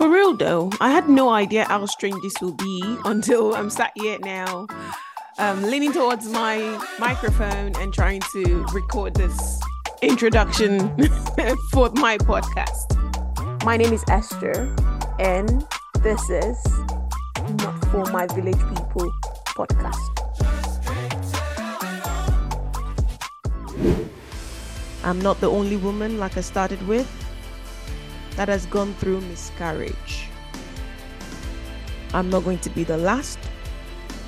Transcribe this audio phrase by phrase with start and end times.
[0.00, 3.92] For real though, I had no idea how strange this will be until I'm sat
[3.96, 4.66] here now,
[5.36, 6.56] um, leaning towards my
[6.98, 9.60] microphone and trying to record this
[10.00, 10.88] introduction
[11.70, 12.96] for my podcast.
[13.62, 14.74] My name is Esther,
[15.18, 15.66] and
[16.02, 16.56] this is
[17.58, 19.12] Not for My Village People
[19.48, 20.00] podcast.
[25.04, 27.19] I'm not the only woman, like I started with,
[28.36, 30.28] that has gone through miscarriage.
[32.12, 33.38] I'm not going to be the last.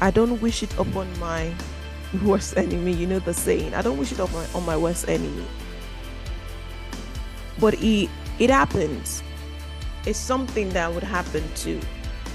[0.00, 1.52] I don't wish it upon my
[2.24, 2.92] worst enemy.
[2.92, 3.74] You know the saying.
[3.74, 5.46] I don't wish it on my on my worst enemy.
[7.58, 9.22] But it it happens.
[10.06, 11.80] It's something that would happen to,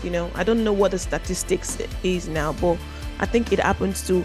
[0.03, 0.31] you know.
[0.35, 2.77] I don't know what the statistics is now, but
[3.19, 4.23] I think it happens to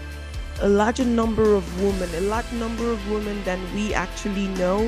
[0.61, 4.79] a larger number of women, a large number of women than we actually know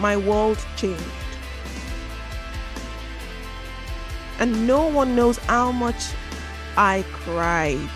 [0.00, 1.04] my world changed.
[4.38, 6.02] And no one knows how much
[6.76, 7.90] I cried.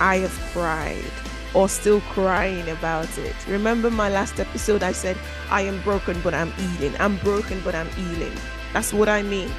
[0.00, 1.12] I have cried
[1.54, 3.34] or still crying about it.
[3.46, 4.82] Remember my last episode?
[4.82, 5.16] I said,
[5.50, 6.94] I am broken, but I'm healing.
[6.98, 8.32] I'm broken, but I'm healing.
[8.72, 9.50] That's what I mean.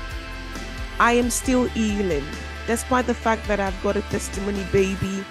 [1.00, 2.26] I am still healing,
[2.68, 5.24] despite the fact that I've got a testimony baby.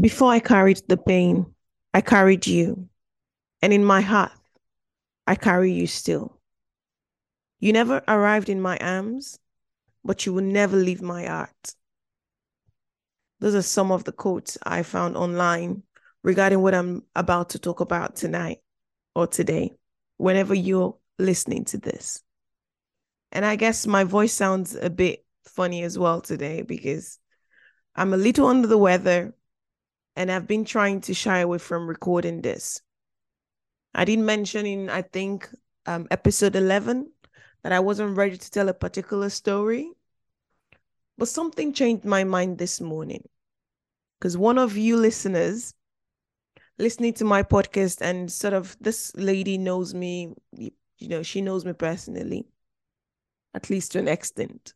[0.00, 1.46] Before I carried the pain,
[1.94, 2.88] I carried you,
[3.62, 4.32] and in my heart,
[5.28, 6.40] I carry you still.
[7.60, 9.38] You never arrived in my arms,
[10.04, 11.76] but you will never leave my heart.
[13.38, 15.84] Those are some of the quotes I found online
[16.24, 18.58] regarding what I'm about to talk about tonight
[19.14, 19.70] or today,
[20.16, 22.24] whenever you're listening to this.
[23.30, 27.20] And I guess my voice sounds a bit funny as well today because
[27.94, 29.32] I'm a little under the weather
[30.16, 32.80] and I've been trying to shy away from recording this.
[33.94, 35.48] I didn't mention in I think
[35.86, 37.10] um, episode 11
[37.62, 39.90] that I wasn't ready to tell a particular story,
[41.16, 43.28] but something changed my mind this morning.
[44.18, 45.74] Because one of you listeners
[46.78, 51.64] listening to my podcast and sort of this lady knows me, you know, she knows
[51.64, 52.46] me personally,
[53.54, 54.74] at least to an extent.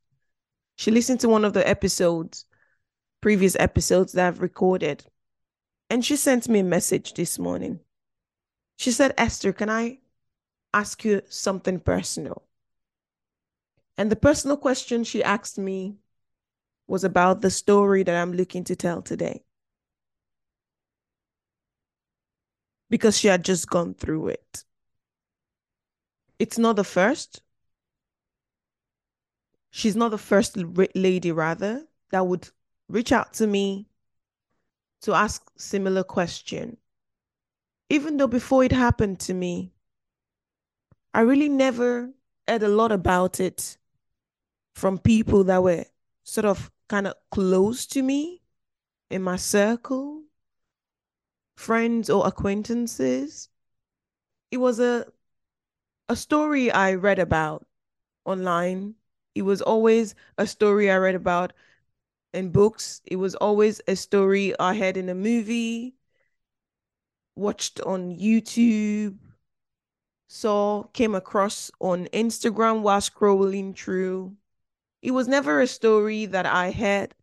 [0.76, 2.44] She listened to one of the episodes,
[3.20, 5.04] previous episodes that I've recorded,
[5.90, 7.80] and she sent me a message this morning.
[8.76, 9.98] She said, Esther, can I
[10.72, 12.42] ask you something personal?
[13.96, 15.96] And the personal question she asked me
[16.86, 19.42] was about the story that I'm looking to tell today.
[22.90, 24.64] Because she had just gone through it.
[26.38, 27.42] It's not the first.
[29.70, 30.56] She's not the first
[30.94, 32.48] lady, rather, that would
[32.88, 33.88] reach out to me
[35.02, 36.76] to ask similar question.
[37.90, 39.72] Even though before it happened to me,
[41.14, 42.12] I really never
[42.46, 43.76] heard a lot about it
[44.74, 45.84] from people that were
[46.24, 48.42] sort of kind of close to me
[49.10, 50.24] in my circle,
[51.56, 53.48] friends or acquaintances.
[54.50, 55.06] It was a
[56.08, 57.66] a story I read about
[58.24, 58.94] online.
[59.34, 61.52] It was always a story I read about
[62.32, 63.00] in books.
[63.04, 65.96] It was always a story I had in a movie,
[67.36, 69.16] watched on YouTube,
[70.28, 74.36] saw, came across on Instagram while scrolling through.
[75.02, 77.14] It was never a story that I had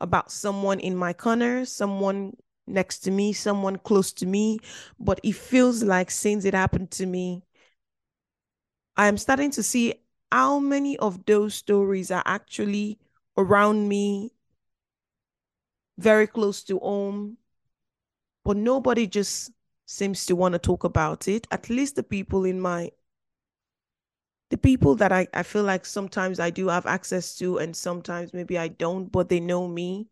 [0.00, 2.36] about someone in my corner, someone
[2.66, 4.58] next to me, someone close to me,
[4.98, 7.42] but it feels like since it happened to me,
[8.96, 9.94] I am starting to see
[10.32, 12.98] how many of those stories are actually
[13.36, 14.32] around me
[15.98, 17.38] very close to home,
[18.44, 19.50] but nobody just
[19.86, 21.46] seems to want to talk about it.
[21.50, 22.90] At least the people in my
[24.50, 28.32] the people that I, I feel like sometimes I do have access to and sometimes
[28.32, 30.08] maybe I don't, but they know me,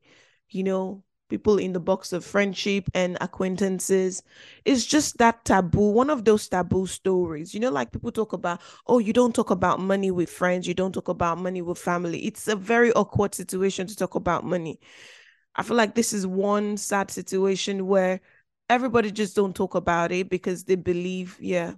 [0.48, 4.22] you know, people in the box of friendship and acquaintances.
[4.64, 7.54] It's just that taboo, one of those taboo stories.
[7.54, 10.74] You know, like people talk about, oh, you don't talk about money with friends, you
[10.74, 12.26] don't talk about money with family.
[12.26, 14.80] It's a very awkward situation to talk about money.
[15.56, 18.20] I feel like this is one sad situation where
[18.68, 21.74] everybody just don't talk about it because they believe, yeah,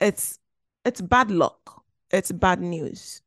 [0.00, 0.38] it's
[0.84, 1.84] it's bad luck.
[2.10, 3.22] It's bad news.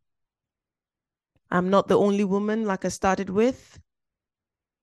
[1.49, 3.79] I'm not the only woman, like I started with,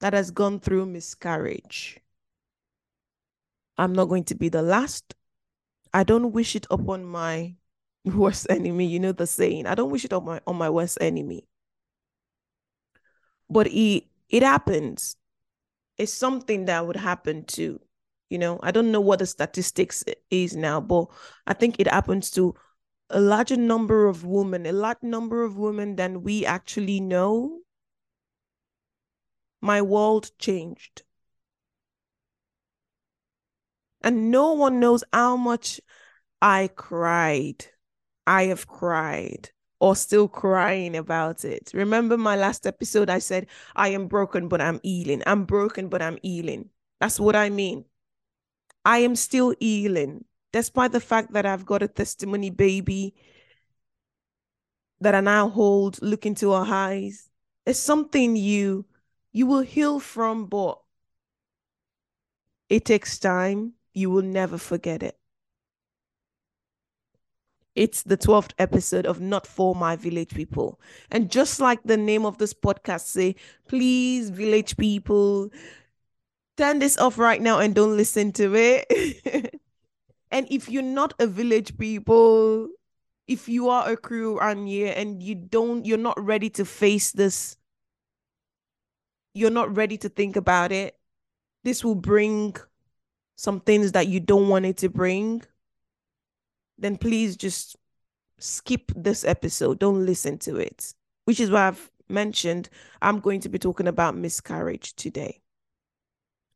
[0.01, 2.01] that has gone through miscarriage.
[3.77, 5.15] I'm not going to be the last.
[5.93, 7.55] I don't wish it upon my
[8.05, 8.87] worst enemy.
[8.87, 9.67] You know the saying.
[9.67, 11.47] I don't wish it on my on my worst enemy.
[13.49, 15.17] But it it happens.
[15.99, 17.79] It's something that would happen to,
[18.31, 21.07] You know, I don't know what the statistics is now, but
[21.47, 22.55] I think it happens to
[23.11, 27.61] a larger number of women, a large number of women than we actually know.
[29.61, 31.03] My world changed.
[34.03, 35.81] And no one knows how much
[36.41, 37.67] I cried.
[38.27, 39.51] I have cried
[39.83, 41.73] or still crying about it.
[41.75, 43.11] Remember my last episode?
[43.11, 45.25] I said, I am broken, but I'm healing.
[45.27, 46.71] I'm broken, but I'm healing.
[47.01, 47.85] That's what I mean.
[48.85, 53.17] I am still healing, despite the fact that I've got a testimony baby
[55.01, 57.29] that I now hold, look into her eyes.
[57.67, 58.87] It's something you
[59.33, 60.81] you will heal from, but
[62.69, 63.73] it takes time.
[63.95, 65.19] You will never forget it.
[67.75, 70.79] It's the 12th episode of Not For My Village People.
[71.11, 73.37] And just like the name of this podcast say,
[73.67, 75.51] please village people,
[76.57, 79.61] turn this off right now and don't listen to it.
[80.31, 82.69] and if you're not a village people,
[83.27, 87.13] if you are a crew around here and you don't you're not ready to face
[87.13, 87.57] this
[89.35, 90.99] you're not ready to think about it
[91.65, 92.55] this will bring
[93.37, 95.43] some things that you don't want it to bring
[96.83, 97.77] then please just
[98.39, 99.79] skip this episode.
[99.79, 100.95] Don't listen to it,
[101.25, 102.69] which is why I've mentioned
[103.01, 105.41] I'm going to be talking about miscarriage today.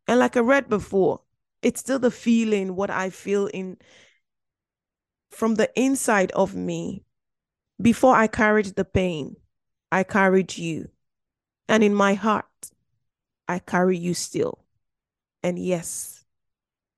[0.09, 1.21] And like I read before,
[1.63, 3.79] it's still the feeling, what I feel in
[5.31, 7.05] from the inside of me.
[7.81, 9.37] Before I carried the pain,
[9.93, 10.89] I carried you.
[11.69, 12.47] And in my heart,
[13.49, 14.65] I carry you still.
[15.43, 16.25] And yes,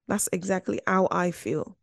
[0.06, 1.76] that's exactly how I feel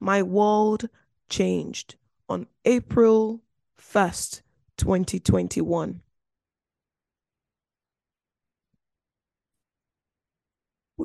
[0.00, 0.88] my world
[1.28, 1.96] changed
[2.28, 3.42] on April
[3.78, 4.42] 1st,
[4.76, 6.02] 2021.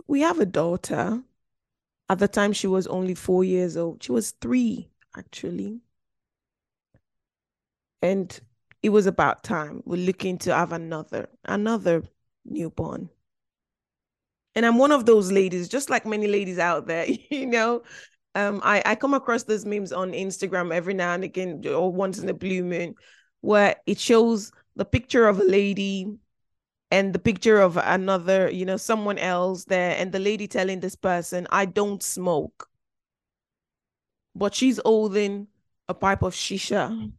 [0.07, 1.23] We have a daughter.
[2.09, 4.03] At the time, she was only four years old.
[4.03, 5.81] She was three, actually.
[8.01, 8.39] And
[8.81, 9.83] it was about time.
[9.85, 12.03] We're looking to have another, another
[12.45, 13.09] newborn.
[14.55, 17.83] And I'm one of those ladies, just like many ladies out there, you know,
[18.36, 22.19] um I, I come across those memes on Instagram every now and again or once
[22.19, 22.95] in a blue moon
[23.42, 26.07] where it shows the picture of a lady
[26.92, 30.95] and the picture of another, you know, someone else there, and the lady telling this
[30.95, 32.68] person, I don't smoke.
[34.36, 35.48] But she's holding
[35.88, 37.12] a pipe of shisha.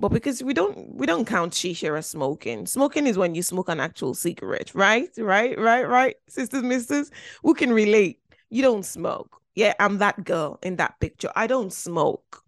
[0.00, 2.66] But because we don't we don't count shisha as smoking.
[2.66, 5.10] Smoking is when you smoke an actual cigarette, right?
[5.18, 6.16] Right, right, right.
[6.28, 7.10] Sisters, misters,
[7.42, 8.20] who can relate?
[8.50, 11.30] You don't smoke yeah, I'm that girl in that picture.
[11.34, 12.44] I don't smoke.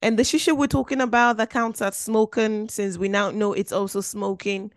[0.00, 3.72] And the shisha we're talking about that counts as smoking, since we now know it's
[3.72, 4.72] also smoking.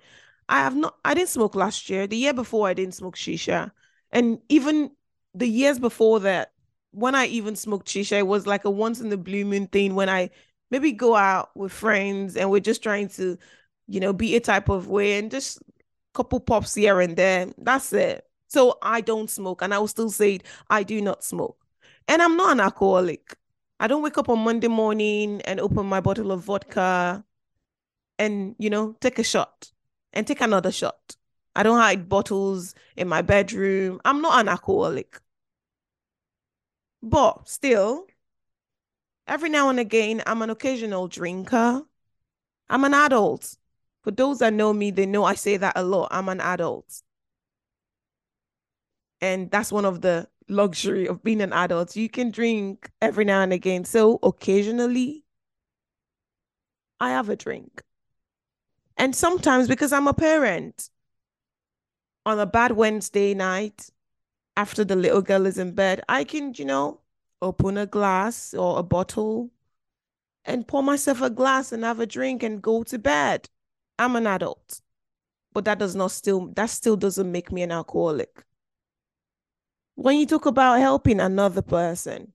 [0.47, 2.05] I have not, I didn't smoke last year.
[2.07, 3.71] The year before, I didn't smoke shisha.
[4.11, 4.91] And even
[5.33, 6.53] the years before that,
[6.91, 9.95] when I even smoked shisha, it was like a once in the blue moon thing
[9.95, 10.29] when I
[10.71, 13.37] maybe go out with friends and we're just trying to,
[13.87, 15.59] you know, be a type of way and just
[16.13, 17.47] couple pops here and there.
[17.57, 18.24] That's it.
[18.47, 21.57] So I don't smoke, and I will still say it, I do not smoke.
[22.07, 23.35] And I'm not an alcoholic.
[23.79, 27.25] I don't wake up on Monday morning and open my bottle of vodka
[28.17, 29.71] and, you know, take a shot
[30.13, 31.17] and take another shot.
[31.55, 33.99] I don't hide bottles in my bedroom.
[34.05, 35.19] I'm not an alcoholic.
[37.01, 38.07] But still,
[39.27, 41.83] every now and again, I'm an occasional drinker.
[42.69, 43.57] I'm an adult.
[44.03, 46.09] For those that know me, they know I say that a lot.
[46.11, 47.01] I'm an adult
[49.25, 51.95] and that's one of the luxury of being an adult.
[51.95, 53.83] You can drink every now and again.
[53.83, 55.23] So occasionally
[56.99, 57.81] i have a drink.
[58.97, 60.89] And sometimes because i'm a parent
[62.25, 63.89] on a bad wednesday night
[64.55, 67.01] after the little girl is in bed i can you know
[67.41, 69.51] open a glass or a bottle
[70.45, 73.49] and pour myself a glass and have a drink and go to bed.
[73.97, 74.81] I'm an adult.
[75.53, 78.43] But that does not still that still doesn't make me an alcoholic
[79.95, 82.33] when you talk about helping another person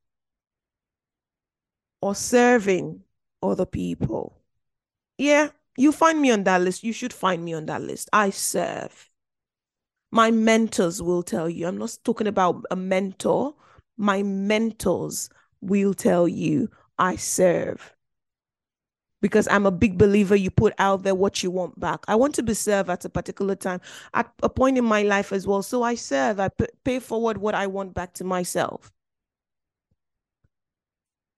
[2.00, 3.02] or serving
[3.42, 4.40] other people,
[5.18, 6.82] yeah, you find me on that list.
[6.82, 8.08] You should find me on that list.
[8.12, 9.10] I serve.
[10.10, 11.66] My mentors will tell you.
[11.66, 13.54] I'm not talking about a mentor.
[13.96, 17.94] My mentors will tell you I serve
[19.20, 22.04] because I'm a big believer you put out there what you want back.
[22.08, 23.80] I want to be served at a particular time,
[24.14, 25.62] at a point in my life as well.
[25.62, 26.50] So I serve, I
[26.84, 28.92] pay forward what I want back to myself.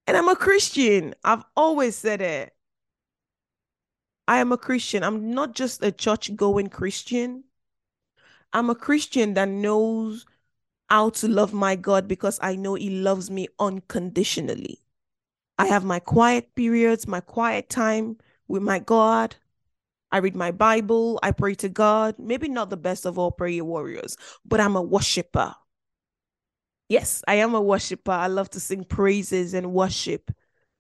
[0.07, 1.15] And I'm a Christian.
[1.25, 2.55] I've always said it.
[4.29, 5.03] I am a Christian.
[5.03, 7.45] I'm not just a church going Christian.
[8.53, 10.27] I'm a Christian that knows
[10.89, 14.82] how to love my God because I know He loves me unconditionally.
[15.63, 18.17] I have my quiet periods, my quiet time
[18.49, 19.37] with my God.
[20.11, 22.17] I read my Bible, I pray to God.
[22.19, 25.55] Maybe not the best of all prayer warriors, but I'm a worshiper.
[26.89, 28.11] Yes, I am a worshiper.
[28.11, 30.33] I love to sing praises and worship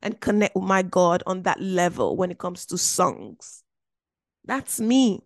[0.03, 3.63] and connect with my God on that level when it comes to songs.
[4.45, 5.21] That's me.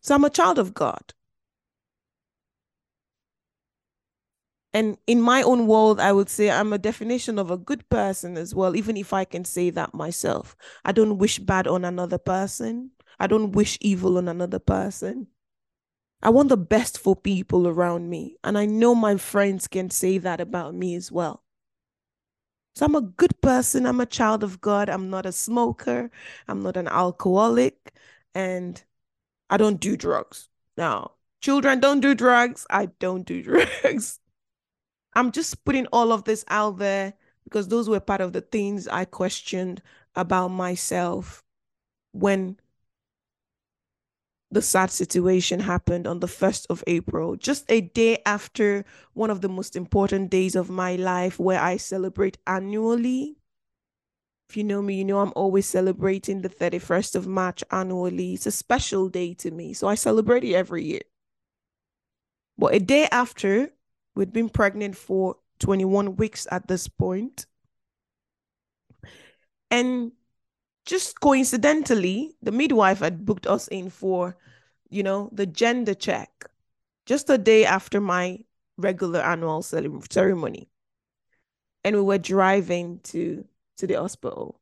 [0.00, 1.12] So I'm a child of God.
[4.72, 8.36] And in my own world, I would say I'm a definition of a good person
[8.36, 10.56] as well, even if I can say that myself.
[10.84, 15.26] I don't wish bad on another person, I don't wish evil on another person.
[16.22, 18.36] I want the best for people around me.
[18.44, 21.42] And I know my friends can say that about me as well.
[22.74, 23.86] So I'm a good person.
[23.86, 24.88] I'm a child of God.
[24.88, 26.10] I'm not a smoker.
[26.46, 27.94] I'm not an alcoholic.
[28.34, 28.82] And
[29.48, 30.48] I don't do drugs.
[30.76, 32.66] Now, children don't do drugs.
[32.70, 33.42] I don't do
[33.82, 34.20] drugs.
[35.14, 37.14] I'm just putting all of this out there
[37.44, 39.82] because those were part of the things I questioned
[40.14, 41.42] about myself
[42.12, 42.58] when
[44.50, 49.40] the sad situation happened on the 1st of April, just a day after one of
[49.40, 53.36] the most important days of my life where I celebrate annually.
[54.48, 58.34] If you know me, you know I'm always celebrating the 31st of March annually.
[58.34, 59.72] It's a special day to me.
[59.72, 61.02] So I celebrate it every year.
[62.58, 63.70] But a day after,
[64.20, 67.46] we'd been pregnant for 21 weeks at this point.
[69.70, 70.12] And
[70.84, 74.36] just coincidentally, the midwife had booked us in for,
[74.90, 76.44] you know, the gender check
[77.06, 78.40] just a day after my
[78.76, 80.68] regular annual ceremony.
[81.82, 83.46] And we were driving to
[83.78, 84.59] to the hospital.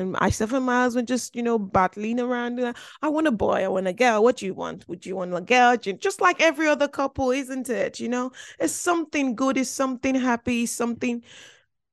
[0.00, 2.58] And myself and my husband just, you know, battling around.
[3.02, 4.22] I want a boy, I want a girl.
[4.22, 4.88] What do you want?
[4.88, 5.76] Would you want a girl?
[5.76, 8.00] Just like every other couple, isn't it?
[8.00, 11.22] You know, it's something good, it's something happy, something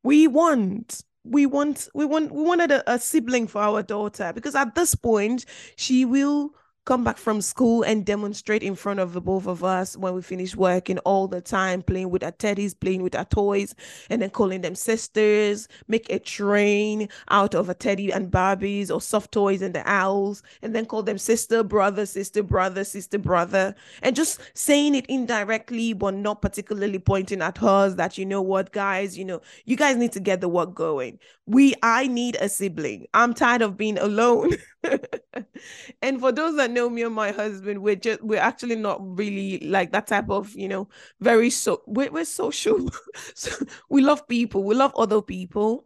[0.03, 4.55] we want we want we want we wanted a, a sibling for our daughter because
[4.55, 5.45] at this point
[5.75, 6.51] she will
[6.87, 10.21] come back from school and demonstrate in front of the both of us when we
[10.21, 13.75] finish working all the time, playing with our teddies, playing with our toys,
[14.09, 19.01] and then calling them sisters, make a train out of a teddy and Barbies or
[19.01, 23.75] soft toys and the owls, and then call them sister, brother, sister, brother, sister, brother,
[24.01, 28.71] and just saying it indirectly, but not particularly pointing at us that, you know what,
[28.71, 31.19] guys, you know, you guys need to get the work going.
[31.47, 33.07] We, I need a sibling.
[33.13, 34.51] I'm tired of being alone.
[36.01, 39.59] and for those that know me and my husband, we're just we're actually not really
[39.59, 40.87] like that type of, you know,
[41.19, 42.89] very so we're, we're social.
[43.35, 43.51] so
[43.89, 45.85] we love people, we love other people.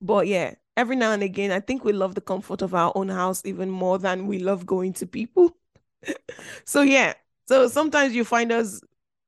[0.00, 3.08] But yeah, every now and again, I think we love the comfort of our own
[3.08, 5.56] house even more than we love going to people.
[6.64, 7.14] so yeah.
[7.46, 8.80] So sometimes you find us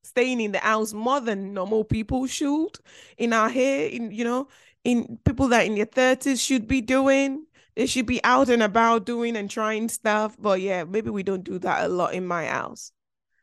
[0.02, 2.78] staying in the house more than normal people should
[3.18, 4.48] in our hair, in you know,
[4.84, 7.45] in people that in their 30s should be doing
[7.76, 10.36] they should be out and about doing and trying stuff.
[10.38, 12.90] But yeah, maybe we don't do that a lot in my house.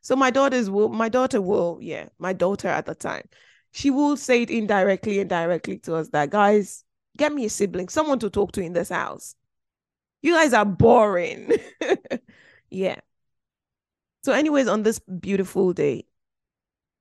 [0.01, 3.29] So my daughters will, my daughter will, yeah, my daughter at the time,
[3.71, 6.83] she will say it indirectly and directly to us that guys,
[7.17, 9.35] get me a sibling, someone to talk to in this house.
[10.21, 11.51] You guys are boring.
[12.69, 12.99] yeah.
[14.23, 16.05] So, anyways, on this beautiful day,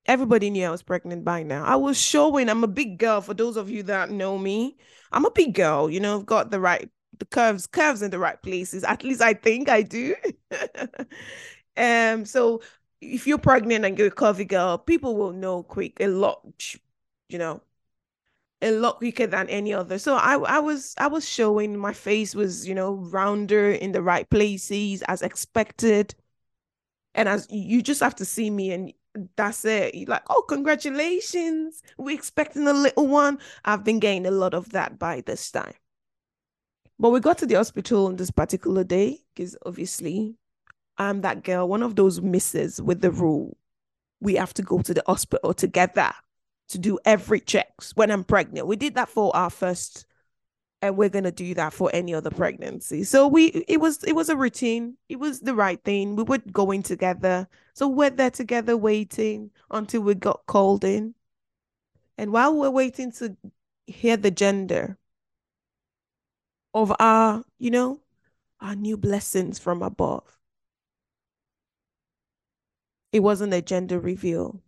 [0.05, 1.63] everybody knew I was pregnant by now.
[1.63, 3.21] I was showing I'm a big girl.
[3.21, 4.77] For those of you that know me,
[5.11, 5.89] I'm a big girl.
[5.89, 6.89] You know, I've got the right
[7.19, 8.83] the curves curves in the right places.
[8.83, 10.15] At least i think i do.
[11.75, 12.61] Um so
[13.01, 16.45] if you're pregnant and you're a curvy girl people will know quick a lot
[17.29, 17.61] you know
[18.61, 19.99] a lot quicker than any other.
[19.99, 24.01] So i i was i was showing my face was you know rounder in the
[24.01, 26.15] right places as expected.
[27.15, 28.93] And as you just have to see me and
[29.35, 29.95] that's it.
[29.95, 31.81] You're like oh congratulations.
[31.97, 33.39] We're expecting a little one.
[33.65, 35.73] I've been getting a lot of that by this time
[37.03, 40.37] but we got to the hospital on this particular day because obviously
[40.97, 43.57] I'm that girl, one of those misses with the rule.
[44.21, 46.13] We have to go to the hospital together
[46.69, 48.67] to do every checks when I'm pregnant.
[48.67, 50.05] We did that for our first
[50.81, 53.03] and we're gonna do that for any other pregnancy.
[53.03, 54.95] So we it was it was a routine.
[55.09, 56.15] It was the right thing.
[56.15, 57.49] We were going together.
[57.73, 61.15] So we're there together waiting until we got called in.
[62.17, 63.35] And while we're waiting to
[63.87, 64.97] hear the gender,
[66.73, 67.99] of our, you know,
[68.59, 70.39] our new blessings from above.
[73.11, 74.61] It wasn't a gender reveal.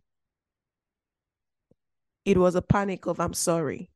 [2.25, 3.89] It was a panic of, I'm sorry.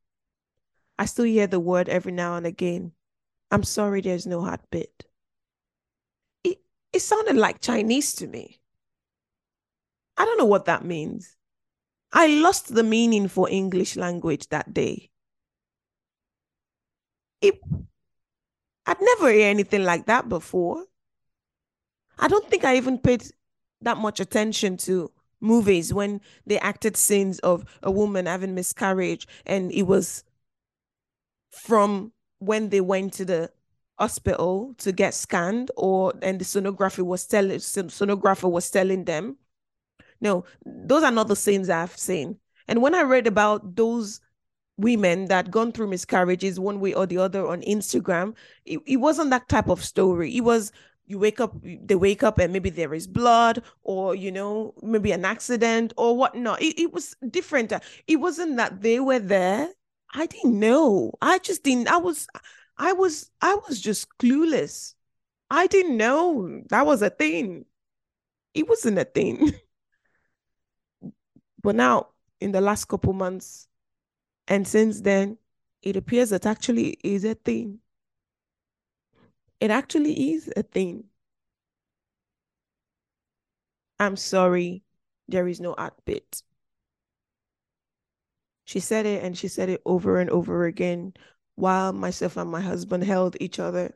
[0.98, 2.92] I still hear the word every now and again.
[3.50, 5.04] I'm sorry there's no heartbeat.
[6.44, 6.60] It,
[6.92, 8.60] it sounded like Chinese to me.
[10.16, 11.36] I don't know what that means.
[12.12, 15.10] I lost the meaning for English language that day.
[17.40, 17.60] It,
[18.86, 20.84] I'd never heard anything like that before.
[22.18, 23.24] I don't think I even paid
[23.82, 25.10] that much attention to
[25.40, 30.22] movies when they acted scenes of a woman having miscarriage and it was
[31.50, 33.50] from when they went to the
[33.98, 39.36] hospital to get scanned or and the sonography was telling sonographer was telling them
[40.20, 44.20] no those are not the scenes i've seen and when i read about those
[44.80, 48.34] women that gone through miscarriages one way or the other on instagram.
[48.64, 50.36] It, it wasn't that type of story.
[50.36, 50.72] It was
[51.06, 55.12] you wake up they wake up and maybe there is blood or you know maybe
[55.12, 56.62] an accident or whatnot.
[56.62, 57.72] It, it was different.
[57.72, 59.68] Uh, it wasn't that they were there.
[60.14, 61.12] I didn't know.
[61.20, 62.26] I just didn't i was
[62.78, 64.94] i was i was just clueless.
[65.50, 66.62] I didn't know.
[66.70, 67.64] That was a thing.
[68.54, 69.52] It wasn't a thing.
[71.62, 72.08] But now
[72.40, 73.68] in the last couple months
[74.50, 75.38] and since then
[75.80, 77.80] it appears that actually is a thing
[79.60, 81.04] it actually is a thing.
[83.98, 84.82] I'm sorry,
[85.28, 85.76] there is no
[86.06, 86.42] bit.
[88.64, 91.12] She said it and she said it over and over again
[91.56, 93.94] while myself and my husband held each other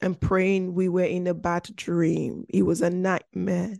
[0.00, 2.46] and praying we were in a bad dream.
[2.48, 3.74] It was a nightmare.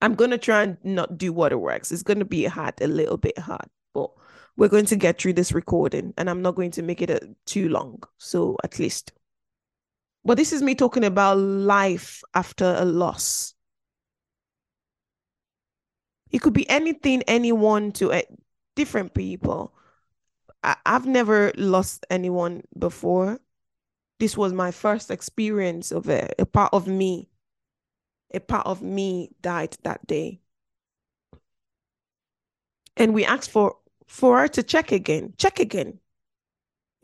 [0.00, 1.92] I'm going to try and not do waterworks.
[1.92, 3.68] It's going to be hard, a little bit hard,
[4.56, 7.20] we're going to get through this recording and I'm not going to make it a,
[7.44, 8.02] too long.
[8.18, 9.12] So at least
[10.26, 13.54] but this is me talking about life after a loss.
[16.32, 18.22] It could be anything, anyone to uh,
[18.74, 19.72] different people.
[20.64, 23.38] I, I've never lost anyone before.
[24.18, 26.34] This was my first experience of it.
[26.40, 27.28] A part of me,
[28.34, 30.40] a part of me died that day.
[32.96, 35.98] And we asked for for her to check again, check again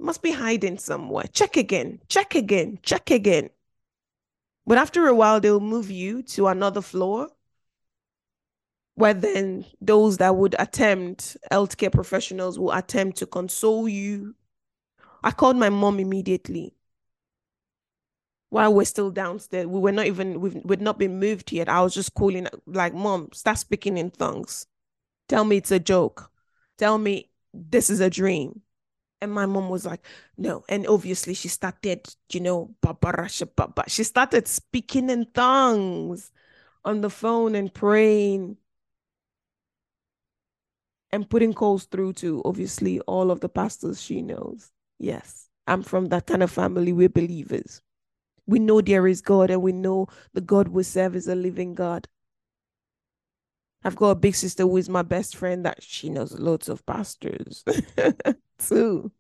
[0.03, 1.25] must be hiding somewhere.
[1.33, 3.51] Check again, check again, check again.
[4.67, 7.29] But after a while, they'll move you to another floor
[8.95, 14.35] where then those that would attempt, healthcare professionals will attempt to console you.
[15.25, 16.75] I called my mom immediately
[18.51, 19.67] while we're still downstairs.
[19.67, 21.69] We were not even, we've, we'd not been moved yet.
[21.69, 24.67] I was just calling, like, Mom, start speaking in tongues.
[25.29, 26.32] Tell me it's a joke.
[26.79, 28.63] Tell me this is a dream.
[29.21, 30.05] And my mom was like,
[30.37, 30.65] no.
[30.69, 32.75] And obviously she started, you know,
[33.87, 36.33] she started speaking in tongues
[36.85, 38.57] on the phone and praying
[41.13, 44.73] and putting calls through to obviously all of the pastors she knows.
[44.99, 46.93] Yes, I'm from that kind of family.
[46.93, 47.83] We're believers.
[48.47, 51.75] We know there is God and we know the God we serve is a living
[51.75, 52.09] God.
[53.85, 56.85] I've got a big sister who is my best friend that she knows lots of
[56.87, 57.65] pastors
[58.59, 59.11] too.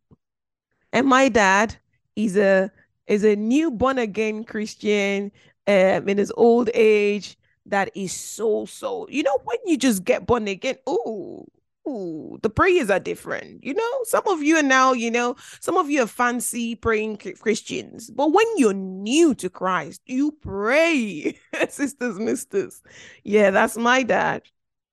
[0.92, 1.77] And my dad
[2.16, 2.70] is a
[3.07, 5.33] is a new born again Christian
[5.66, 10.27] um, in his old age that is so so you know when you just get
[10.27, 11.46] born again oh
[11.86, 13.64] Ooh, the prayers are different.
[13.64, 17.16] You know, some of you are now, you know, some of you are fancy praying
[17.40, 21.36] Christians, but when you're new to Christ, you pray,
[21.68, 22.82] sisters, misters.
[23.24, 24.42] Yeah, that's my dad.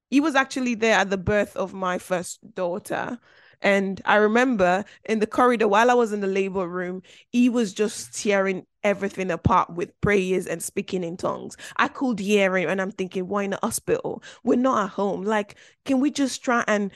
[0.09, 3.19] He was actually there at the birth of my first daughter.
[3.61, 7.73] And I remember in the corridor while I was in the labor room, he was
[7.73, 11.57] just tearing everything apart with prayers and speaking in tongues.
[11.77, 14.23] I could hear and I'm thinking, why in the hospital?
[14.43, 15.23] We're not at home.
[15.23, 16.91] Like, can we just try and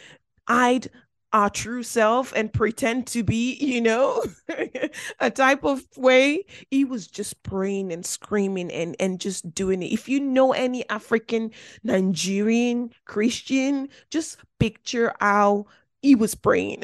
[0.48, 0.90] hide
[1.34, 4.24] our true self and pretend to be, you know,
[5.20, 6.46] a type of way.
[6.70, 9.92] He was just praying and screaming and, and just doing it.
[9.92, 11.52] If you know any African
[11.84, 15.66] Nigerian Christian, just picture how
[16.04, 16.84] he was praying.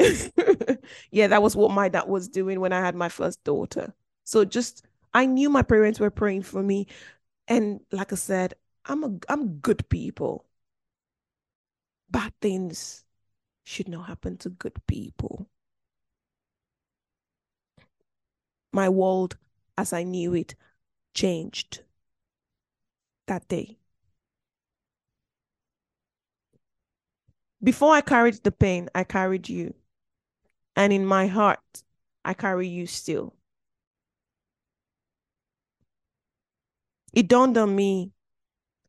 [1.11, 3.93] yeah, that was what my dad was doing when I had my first daughter.
[4.25, 6.87] So just I knew my parents were praying for me.
[7.47, 8.55] And like I said,
[8.85, 10.45] I'm a I'm good people.
[12.11, 13.03] Bad things
[13.65, 15.49] should not happen to good people.
[18.71, 19.37] My world
[19.77, 20.55] as I knew it
[21.13, 21.83] changed
[23.27, 23.78] that day.
[27.63, 29.73] Before I carried the pain, I carried you.
[30.75, 31.83] And in my heart,
[32.25, 33.35] I carry you still.
[37.13, 38.11] It dawned on me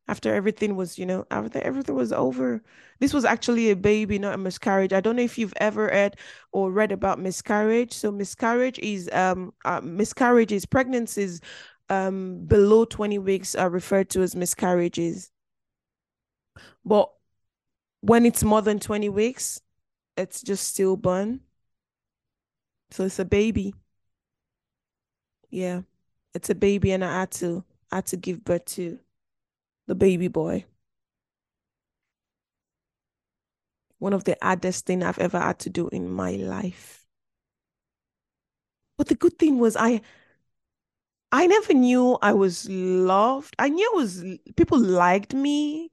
[0.07, 2.63] after everything was, you know, after everything was over.
[2.99, 4.93] This was actually a baby, not a miscarriage.
[4.93, 6.17] I don't know if you've ever read
[6.53, 7.93] or read about miscarriage.
[7.93, 11.41] So miscarriage is um uh, miscarriages, pregnancies
[11.89, 15.31] um below 20 weeks are referred to as miscarriages
[16.85, 17.11] But
[18.01, 19.61] when it's more than 20 weeks,
[20.17, 21.41] it's just stillborn.
[22.91, 23.73] So it's a baby.
[25.49, 25.81] Yeah.
[26.33, 28.99] It's a baby and I had to I had to give birth to
[29.87, 30.65] the baby boy.
[33.99, 37.05] One of the hardest thing I've ever had to do in my life.
[38.97, 40.01] But the good thing was I
[41.31, 43.55] I never knew I was loved.
[43.57, 44.23] I knew I was
[44.55, 45.91] people liked me,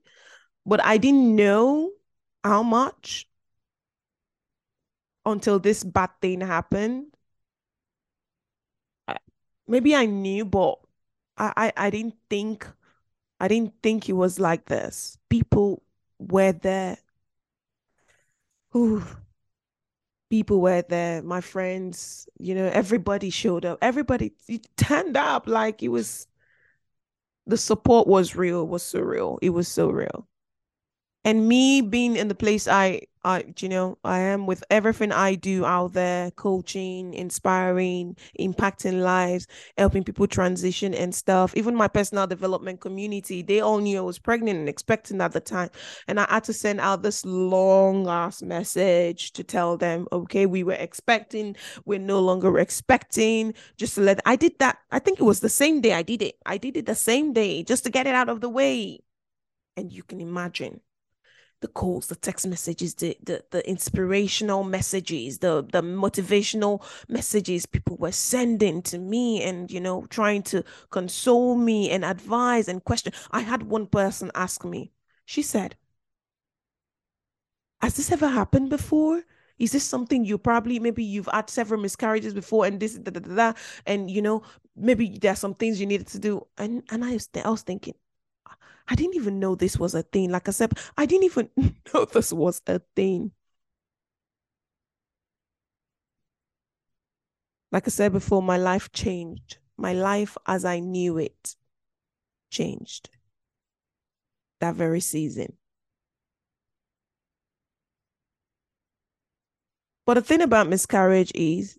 [0.65, 1.91] but I didn't know
[2.43, 3.27] how much
[5.25, 7.07] until this bad thing happened.
[9.67, 10.79] Maybe I knew, but
[11.37, 12.67] I, I, I didn't think
[13.39, 15.17] I didn't think it was like this.
[15.29, 15.83] People
[16.19, 16.97] were there.
[18.75, 19.03] Ooh.
[20.29, 21.21] People were there.
[21.23, 23.79] My friends, you know, everybody showed up.
[23.81, 24.33] Everybody
[24.77, 26.27] turned up like it was
[27.47, 29.39] the support was real, was surreal.
[29.41, 30.27] It was so real
[31.25, 35.35] and me being in the place I I you know I am with everything I
[35.35, 39.45] do out there coaching inspiring impacting lives
[39.77, 41.55] helping people transition and stuff.
[41.57, 45.41] Even my personal development community they all knew I was pregnant and expecting at the
[45.41, 45.69] time.
[46.07, 50.63] And I had to send out this long ass message to tell them okay we
[50.63, 51.55] were expecting
[51.85, 53.53] we're no longer expecting.
[53.77, 56.21] Just to let I did that I think it was the same day I did
[56.21, 56.35] it.
[56.45, 58.99] I did it the same day just to get it out of the way.
[59.75, 60.81] And you can imagine
[61.61, 67.97] the calls, the text messages, the, the the inspirational messages, the the motivational messages people
[67.97, 73.13] were sending to me and you know trying to console me and advise and question.
[73.31, 74.91] I had one person ask me,
[75.25, 75.75] she said,
[77.81, 79.23] Has this ever happened before?
[79.57, 83.19] Is this something you probably maybe you've had several miscarriages before and this da, da,
[83.19, 83.53] da, da,
[83.85, 84.43] and you know
[84.75, 87.63] maybe there are some things you needed to do and and I was I was
[87.63, 87.95] thinking
[88.87, 90.31] I didn't even know this was a thing.
[90.31, 91.49] Like I said, I didn't even
[91.93, 93.31] know this was a thing.
[97.71, 99.57] Like I said before, my life changed.
[99.77, 101.55] My life as I knew it
[102.49, 103.09] changed
[104.59, 105.53] that very season.
[110.05, 111.77] But the thing about miscarriage is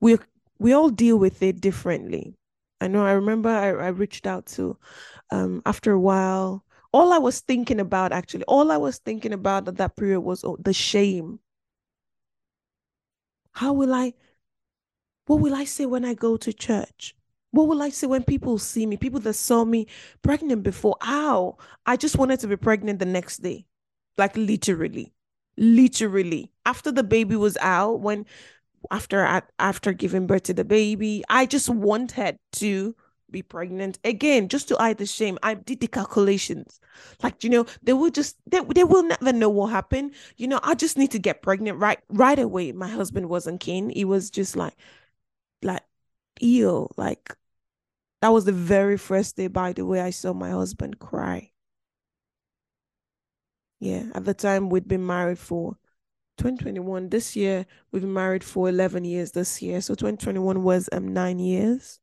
[0.00, 0.18] we
[0.58, 2.36] we all deal with it differently.
[2.80, 4.76] I know I remember I, I reached out to
[5.30, 6.64] um after a while.
[6.92, 10.44] All I was thinking about actually, all I was thinking about at that period was
[10.44, 11.38] oh, the shame.
[13.52, 14.14] How will I
[15.26, 17.14] what will I say when I go to church?
[17.52, 18.96] What will I say when people see me?
[18.96, 19.86] People that saw me
[20.22, 20.96] pregnant before.
[21.00, 21.58] How?
[21.86, 23.66] I just wanted to be pregnant the next day.
[24.16, 25.12] Like literally.
[25.56, 26.52] Literally.
[26.64, 28.26] After the baby was out, when
[28.90, 31.24] after after giving birth to the baby.
[31.28, 32.94] I just wanted to
[33.30, 35.38] be pregnant again just to hide the shame.
[35.42, 36.80] I did the calculations.
[37.22, 40.14] Like you know they will just they, they will never know what happened.
[40.36, 42.72] You know i just need to get pregnant right right away.
[42.72, 43.90] My husband wasn't keen.
[43.90, 44.74] He was just like
[45.62, 45.82] like
[46.40, 47.36] ew like
[48.22, 51.50] that was the very first day by the way i saw my husband cry.
[53.80, 55.76] Yeah at the time we'd been married for
[56.40, 59.82] 2021 this year we've been married for 11 years this year.
[59.82, 62.00] So 2021 was um 9 years.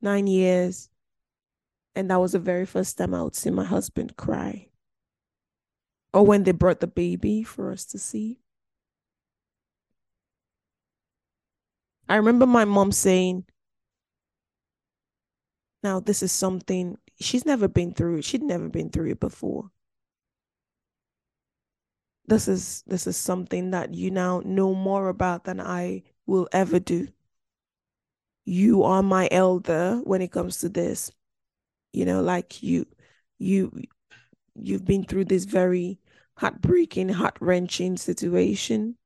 [0.00, 0.88] 9 years.
[1.96, 4.68] And that was the very first time I would see my husband cry.
[6.14, 8.38] Or when they brought the baby for us to see.
[12.08, 13.44] I remember my mom saying
[15.82, 19.70] now this is something she's never been through she'd never been through it before
[22.28, 26.78] this is this is something that you now know more about than I will ever
[26.78, 27.08] do.
[28.44, 31.10] You are my elder when it comes to this.
[31.92, 32.86] You know, like you
[33.38, 33.72] you
[34.54, 35.98] you've been through this very
[36.36, 38.96] heartbreaking, heart-wrenching situation.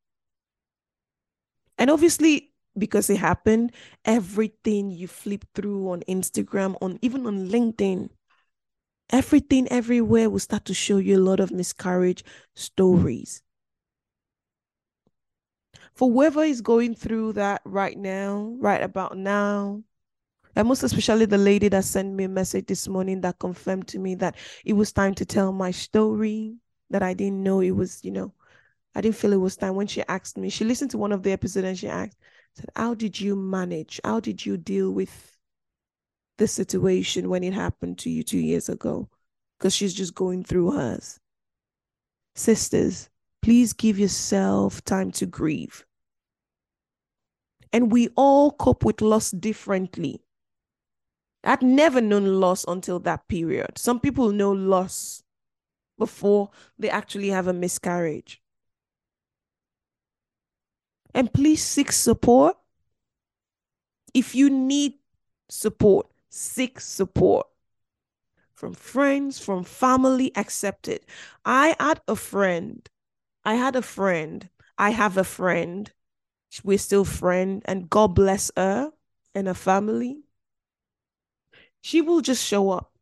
[1.78, 3.72] And obviously, because it happened,
[4.04, 8.10] everything you flip through on Instagram, on even on LinkedIn,
[9.12, 13.42] everything everywhere will start to show you a lot of miscarriage stories.
[15.94, 19.82] For whoever is going through that right now, right about now,
[20.56, 23.98] and most especially the lady that sent me a message this morning that confirmed to
[23.98, 26.56] me that it was time to tell my story,
[26.90, 28.32] that I didn't know it was, you know,
[28.94, 30.50] I didn't feel it was time when she asked me.
[30.50, 32.18] She listened to one of the episodes and she asked,
[32.54, 34.00] said, How did you manage?
[34.04, 35.31] How did you deal with
[36.38, 39.08] the situation when it happened to you two years ago
[39.58, 41.20] because she's just going through hers.
[42.34, 43.10] Sisters,
[43.42, 45.84] please give yourself time to grieve.
[47.72, 50.20] And we all cope with loss differently.
[51.44, 53.78] I'd never known loss until that period.
[53.78, 55.22] Some people know loss
[55.98, 58.40] before they actually have a miscarriage.
[61.14, 62.56] And please seek support.
[64.14, 64.94] If you need
[65.48, 67.46] support, seek support
[68.54, 71.04] from friends, from family, accept it.
[71.44, 72.88] I had a friend.
[73.44, 74.48] I had a friend.
[74.78, 75.92] I have a friend.
[76.64, 78.92] We're still friends, and God bless her
[79.34, 80.22] and her family.
[81.82, 82.92] She will just show up.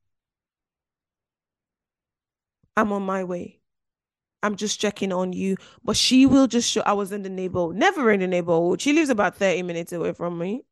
[2.77, 3.61] I'm on my way.
[4.43, 5.57] I'm just checking on you.
[5.85, 8.81] But she will just show I was in the neighborhood, never in the neighborhood.
[8.81, 10.65] She lives about 30 minutes away from me.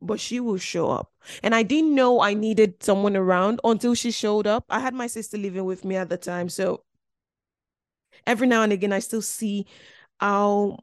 [0.00, 1.12] But she will show up.
[1.42, 4.64] And I didn't know I needed someone around until she showed up.
[4.70, 6.48] I had my sister living with me at the time.
[6.48, 6.82] So
[8.26, 9.66] every now and again I still see
[10.20, 10.78] how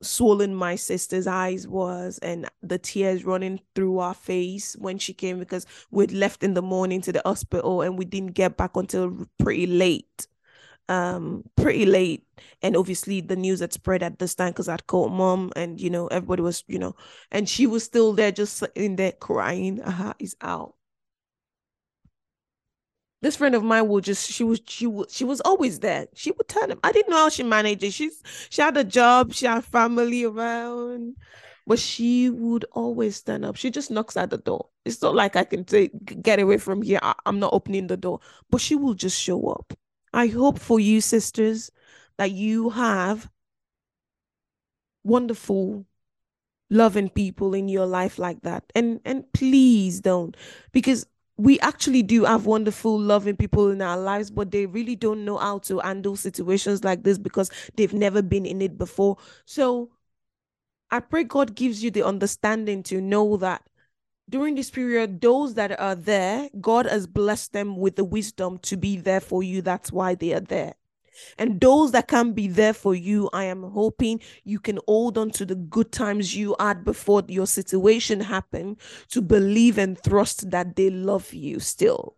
[0.00, 5.38] swollen my sister's eyes was and the tears running through our face when she came
[5.38, 9.26] because we'd left in the morning to the hospital and we didn't get back until
[9.38, 10.28] pretty late
[10.88, 12.24] um pretty late
[12.62, 15.90] and obviously the news had spread at this time because i'd called mom and you
[15.90, 16.94] know everybody was you know
[17.30, 20.74] and she was still there just in there crying aha is out
[23.20, 26.06] this friend of mine would just she was she was she was always there.
[26.14, 26.78] She would tell him.
[26.84, 27.92] I didn't know how she managed it.
[27.92, 31.16] She's she had a job, she had family around,
[31.66, 33.56] but she would always stand up.
[33.56, 34.68] She just knocks at the door.
[34.84, 37.00] It's not like I can say get away from here.
[37.02, 38.20] I, I'm not opening the door,
[38.50, 39.72] but she will just show up.
[40.12, 41.70] I hope for you sisters
[42.16, 43.30] that you have
[45.04, 45.86] wonderful
[46.70, 50.36] loving people in your life like that and and please don't
[50.72, 51.06] because
[51.38, 55.38] we actually do have wonderful, loving people in our lives, but they really don't know
[55.38, 59.16] how to handle situations like this because they've never been in it before.
[59.44, 59.92] So
[60.90, 63.62] I pray God gives you the understanding to know that
[64.28, 68.76] during this period, those that are there, God has blessed them with the wisdom to
[68.76, 69.62] be there for you.
[69.62, 70.74] That's why they are there.
[71.36, 75.30] And those that can be there for you, I am hoping you can hold on
[75.32, 78.78] to the good times you had before your situation happened
[79.10, 82.16] to believe and trust that they love you still.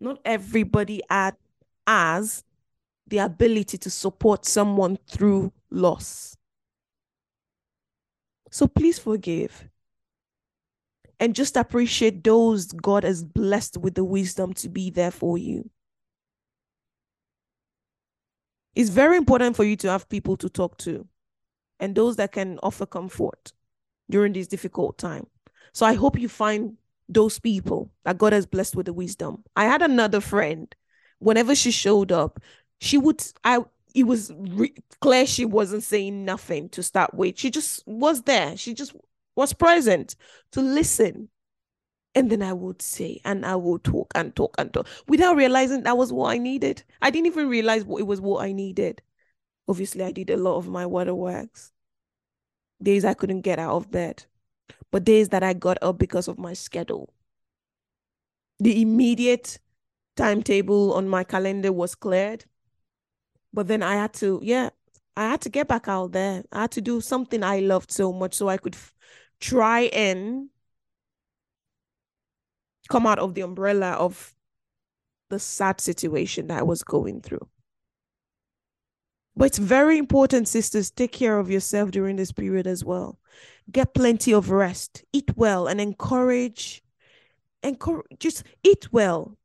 [0.00, 1.36] Not everybody had,
[1.86, 2.42] has
[3.06, 6.36] the ability to support someone through loss.
[8.50, 9.68] So please forgive.
[11.22, 15.70] And just appreciate those God has blessed with the wisdom to be there for you.
[18.74, 21.06] It's very important for you to have people to talk to
[21.78, 23.52] and those that can offer comfort
[24.10, 25.28] during this difficult time.
[25.72, 26.76] So I hope you find
[27.08, 29.44] those people that God has blessed with the wisdom.
[29.54, 30.74] I had another friend,
[31.20, 32.40] whenever she showed up,
[32.80, 33.60] she would, I,
[33.94, 37.38] it was re- clear she wasn't saying nothing to start with.
[37.38, 38.56] She just was there.
[38.56, 38.92] She just
[39.36, 40.16] was present
[40.52, 41.28] to listen
[42.14, 45.82] and then I would say, and I would talk and talk and talk without realizing
[45.84, 46.82] that was what I needed.
[47.00, 49.02] I didn't even realize what it was what I needed.
[49.68, 51.72] Obviously, I did a lot of my waterworks.
[52.82, 54.26] Days I couldn't get out of bed,
[54.90, 57.12] but days that I got up because of my schedule.
[58.60, 59.58] The immediate
[60.16, 62.46] timetable on my calendar was cleared.
[63.52, 64.70] But then I had to, yeah,
[65.16, 66.44] I had to get back out there.
[66.52, 68.94] I had to do something I loved so much so I could f-
[69.42, 70.48] try and
[72.88, 74.34] come out of the umbrella of
[75.30, 77.46] the sad situation that I was going through.
[79.34, 83.18] But it's very important, sisters, take care of yourself during this period as well.
[83.70, 86.82] Get plenty of rest, eat well, and encourage,
[87.62, 89.36] encourage just eat well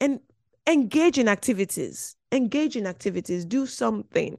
[0.00, 0.20] and
[0.66, 2.14] engage in activities.
[2.30, 4.36] Engage in activities, do something.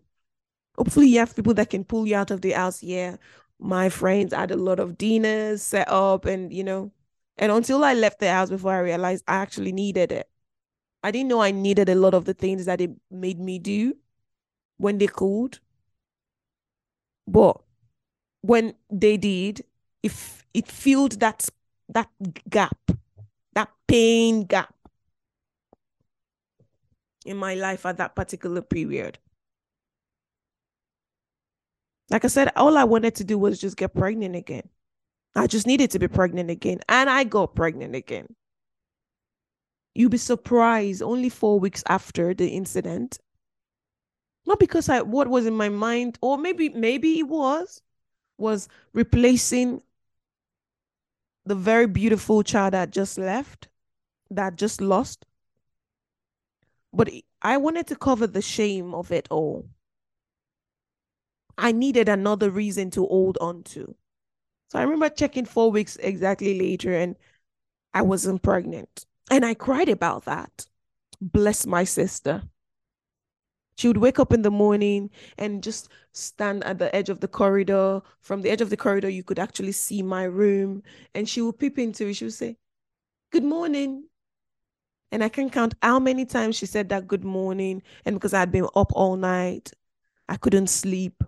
[0.77, 2.83] Hopefully, you have people that can pull you out of the house.
[2.83, 3.17] Yeah,
[3.63, 6.91] my friends had a lot of dinners set up, and you know,
[7.37, 10.29] and until I left the house before I realized I actually needed it.
[11.01, 13.95] I didn't know I needed a lot of the things that it made me do
[14.77, 15.59] when they could.
[17.27, 17.61] But
[18.41, 19.63] when they did,
[20.01, 21.49] if it filled that
[21.89, 22.09] that
[22.49, 22.77] gap,
[23.53, 24.73] that pain gap
[27.25, 29.19] in my life at that particular period.
[32.09, 34.67] Like I said, all I wanted to do was just get pregnant again.
[35.35, 36.79] I just needed to be pregnant again.
[36.87, 38.35] And I got pregnant again.
[39.95, 43.19] You'll be surprised only four weeks after the incident.
[44.45, 47.81] Not because I what was in my mind, or maybe maybe it was,
[48.37, 49.81] was replacing
[51.45, 53.69] the very beautiful child that just left,
[54.29, 55.25] that just lost.
[56.91, 57.09] But
[57.41, 59.67] I wanted to cover the shame of it all.
[61.57, 63.95] I needed another reason to hold on to.
[64.69, 67.15] So I remember checking four weeks exactly later and
[67.93, 69.05] I wasn't pregnant.
[69.29, 70.67] And I cried about that.
[71.21, 72.43] Bless my sister.
[73.75, 77.27] She would wake up in the morning and just stand at the edge of the
[77.27, 78.01] corridor.
[78.19, 80.83] From the edge of the corridor, you could actually see my room.
[81.15, 82.15] And she would peep into it.
[82.15, 82.57] She would say,
[83.31, 84.05] Good morning.
[85.11, 87.81] And I can count how many times she said that good morning.
[88.05, 89.71] And because I had been up all night,
[90.27, 91.23] I couldn't sleep.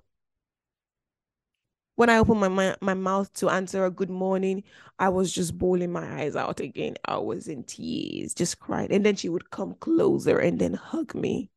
[1.95, 4.63] When I opened my, my, my mouth to answer a good morning,
[4.99, 6.95] I was just bawling my eyes out again.
[7.05, 8.91] I was in tears, just crying.
[8.91, 11.49] And then she would come closer and then hug me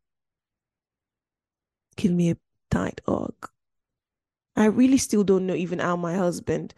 [1.98, 2.36] give me a
[2.70, 3.50] tight hug.
[4.56, 6.74] I really still don't know even how my husband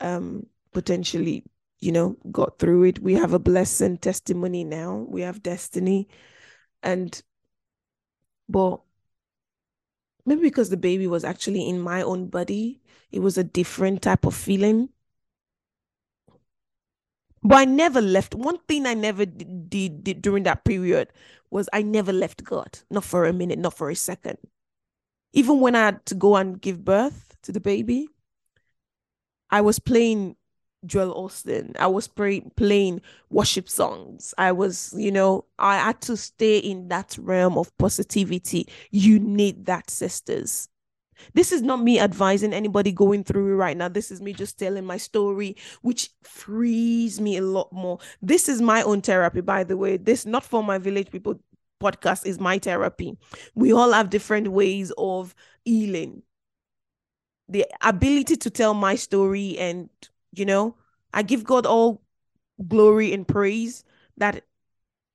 [0.00, 1.44] um potentially,
[1.80, 2.98] you know, got through it.
[3.00, 5.06] We have a blessing testimony now.
[5.08, 6.08] We have destiny.
[6.82, 7.22] And
[8.48, 8.80] but
[10.26, 14.24] maybe because the baby was actually in my own body, it was a different type
[14.24, 14.88] of feeling.
[17.42, 18.34] But I never left.
[18.34, 21.08] One thing I never did, did, did during that period
[21.50, 24.38] was I never left God, not for a minute, not for a second
[25.34, 28.08] even when I had to go and give birth to the baby,
[29.50, 30.36] I was playing
[30.86, 31.76] Joel Osteen.
[31.78, 34.34] I was play, playing worship songs.
[34.38, 38.68] I was, you know, I had to stay in that realm of positivity.
[38.90, 40.68] You need that, sisters.
[41.32, 43.88] This is not me advising anybody going through it right now.
[43.88, 47.98] This is me just telling my story, which frees me a lot more.
[48.20, 49.96] This is my own therapy, by the way.
[49.96, 51.40] This not for my village people
[51.82, 53.16] podcast is my therapy.
[53.54, 56.22] We all have different ways of healing.
[57.48, 59.90] The ability to tell my story, and
[60.38, 60.76] you know,
[61.12, 62.02] I give God all
[62.68, 63.84] glory and praise
[64.16, 64.44] that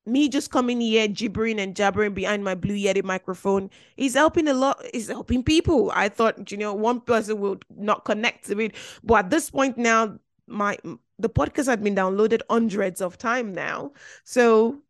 [0.06, 4.54] me just coming here gibbering and jabbering behind my blue yeti microphone is helping a
[4.54, 8.76] lot is helping people i thought you know one person would not connect to it
[9.04, 10.78] but at this point now my
[11.20, 13.92] the podcast had been downloaded hundreds of time now
[14.24, 14.82] so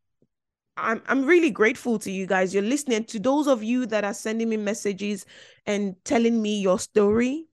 [0.81, 2.53] I'm I'm really grateful to you guys.
[2.53, 5.25] You're listening to those of you that are sending me messages
[5.65, 7.47] and telling me your story.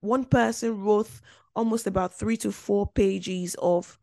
[0.00, 1.10] One person wrote
[1.54, 3.98] almost about three to four pages of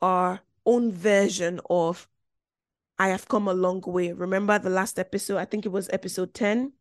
[0.00, 2.08] our own version of
[2.98, 4.12] I have come a long way.
[4.12, 5.38] Remember the last episode?
[5.38, 6.72] I think it was episode 10.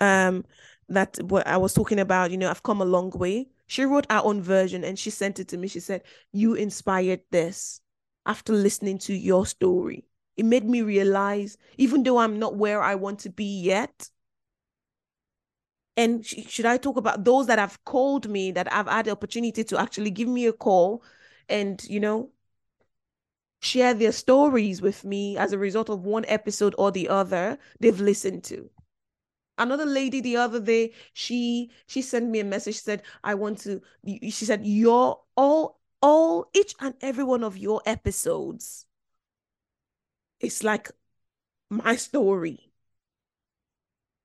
[0.00, 0.44] Um,
[0.88, 3.48] that what I was talking about, you know, I've come a long way.
[3.66, 5.68] She wrote our own version and she sent it to me.
[5.68, 7.80] She said, You inspired this
[8.24, 10.06] after listening to your story.
[10.36, 14.08] It made me realize, even though I'm not where I want to be yet,
[15.98, 19.10] and sh- should I talk about those that have called me, that I've had the
[19.12, 21.02] opportunity to actually give me a call
[21.48, 22.30] and, you know,
[23.60, 28.00] share their stories with me as a result of one episode or the other they've
[28.00, 28.70] listened to?
[29.58, 33.82] Another lady the other day she she sent me a message said i want to
[34.22, 38.86] she said you're all all each and every one of your episodes
[40.40, 40.90] it's like
[41.70, 42.72] my story.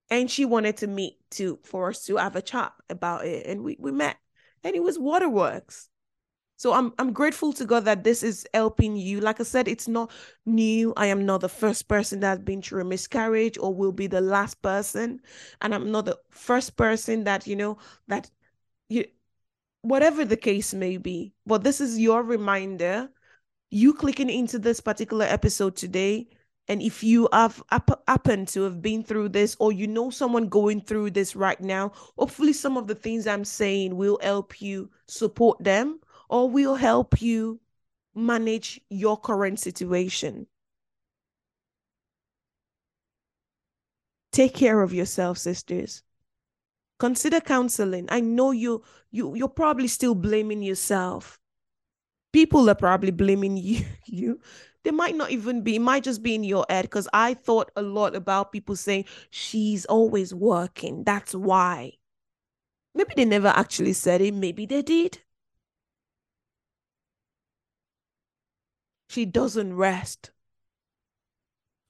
[0.10, 3.63] And she wanted to meet to for us to have a chat about it and
[3.63, 4.17] we, we met
[4.63, 5.89] and it was waterworks
[6.63, 9.19] so I'm I'm grateful to God that this is helping you.
[9.19, 10.12] Like I said, it's not
[10.46, 10.93] new.
[10.96, 14.22] I am not the first person that's been through a miscarriage or will be the
[14.22, 15.19] last person.
[15.62, 18.32] And I'm not the first person that, you know, that
[18.88, 19.06] you
[19.82, 21.34] whatever the case may be.
[21.46, 23.10] But this is your reminder.
[23.69, 26.30] You clicking into this particular episode today.
[26.67, 27.62] And if you have
[28.08, 31.91] happened to have been through this, or you know someone going through this right now,
[32.17, 35.99] hopefully some of the things I'm saying will help you support them
[36.30, 37.60] or will help you
[38.15, 40.47] manage your current situation.
[44.32, 46.02] Take care of yourself, sisters.
[46.97, 48.08] Consider counseling.
[48.10, 51.39] I know you you you're probably still blaming yourself.
[52.32, 54.39] People are probably blaming you you
[54.84, 57.72] they might not even be it might just be in your head because i thought
[57.76, 61.93] a lot about people saying she's always working that's why.
[62.96, 65.20] Maybe they never actually said it maybe they did.
[69.10, 70.32] She doesn't rest.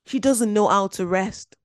[0.06, 1.56] She doesn't know how to rest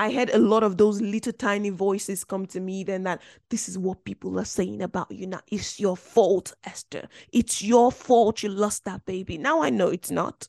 [0.00, 3.20] I had a lot of those little tiny voices come to me then that
[3.50, 5.42] this is what people are saying about you now.
[5.48, 7.06] It's your fault, Esther.
[7.34, 9.36] It's your fault you lost that baby.
[9.36, 10.48] Now I know it's not.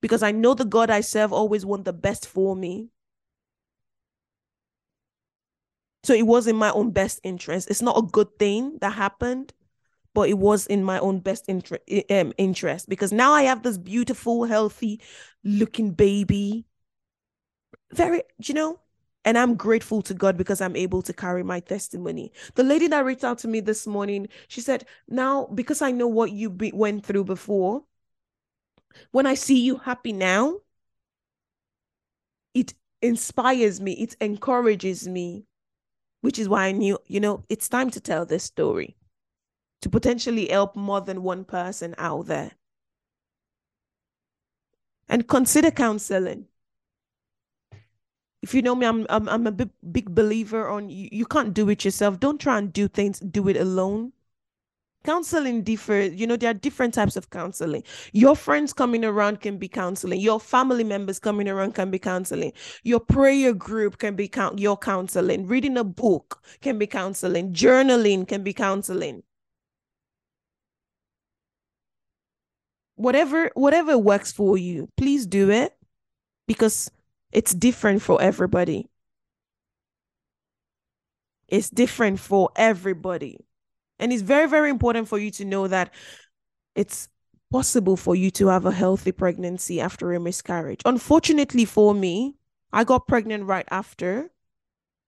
[0.00, 2.88] Because I know the God I serve always want the best for me.
[6.04, 7.68] So it was in my own best interest.
[7.68, 9.52] It's not a good thing that happened,
[10.14, 11.78] but it was in my own best inter-
[12.10, 15.00] um, interest because now I have this beautiful, healthy
[15.44, 16.66] looking baby.
[17.92, 18.80] Very, you know,
[19.24, 22.32] And I'm grateful to God because I'm able to carry my testimony.
[22.54, 26.08] The lady that reached out to me this morning, she said, Now, because I know
[26.08, 27.84] what you be- went through before,
[29.10, 30.60] when I see you happy now,
[32.54, 35.46] it inspires me, it encourages me,
[36.22, 38.97] which is why I knew, you know, it's time to tell this story
[39.80, 42.52] to potentially help more than one person out there.
[45.08, 46.46] And consider counseling.
[48.42, 51.54] If you know me, I'm I'm, I'm a big, big believer on you, you can't
[51.54, 52.20] do it yourself.
[52.20, 54.12] Don't try and do things, do it alone.
[55.04, 57.82] Counseling differs, you know, there are different types of counseling.
[58.12, 60.20] Your friends coming around can be counseling.
[60.20, 62.52] Your family members coming around can be counseling.
[62.82, 65.46] Your prayer group can be count your counseling.
[65.46, 67.52] Reading a book can be counseling.
[67.52, 69.22] Journaling can be counseling.
[72.98, 75.72] Whatever whatever works for you, please do it
[76.48, 76.90] because
[77.30, 78.90] it's different for everybody.
[81.46, 83.38] It's different for everybody.
[84.00, 85.94] And it's very, very important for you to know that
[86.74, 87.08] it's
[87.52, 90.82] possible for you to have a healthy pregnancy after a miscarriage.
[90.84, 92.34] Unfortunately for me,
[92.72, 94.32] I got pregnant right after,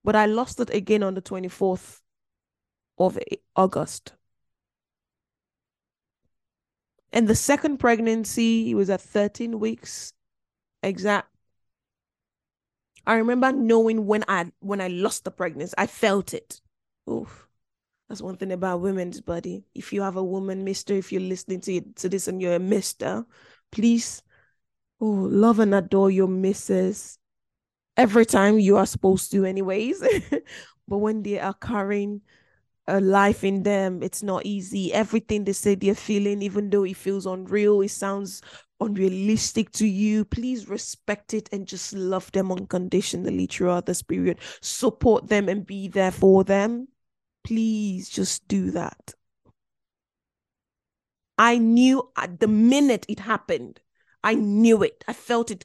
[0.04, 2.00] but I lost it again on the 24th
[2.98, 3.18] of
[3.56, 4.12] August.
[7.12, 10.12] And the second pregnancy it was at 13 weeks
[10.82, 11.28] exact.
[13.06, 16.60] I remember knowing when I when I lost the pregnancy, I felt it.
[17.10, 17.48] Oof.
[18.08, 19.64] That's one thing about women's body.
[19.74, 22.58] If you have a woman, mister, if you're listening to, to this and you're a
[22.58, 23.24] mister,
[23.70, 24.22] please,
[25.00, 27.18] oh, love and adore your misses
[27.96, 30.02] every time you are supposed to, anyways.
[30.88, 32.20] but when they are carrying
[32.90, 34.92] a life in them, it's not easy.
[34.92, 38.42] Everything they say they're feeling, even though it feels unreal, it sounds
[38.80, 44.38] unrealistic to you, please respect it and just love them unconditionally throughout this period.
[44.60, 46.88] Support them and be there for them.
[47.44, 49.14] Please just do that.
[51.38, 53.80] I knew at the minute it happened,
[54.22, 55.04] I knew it.
[55.08, 55.64] I felt it.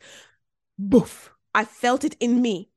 [0.78, 1.32] Boof.
[1.54, 2.70] I felt it in me.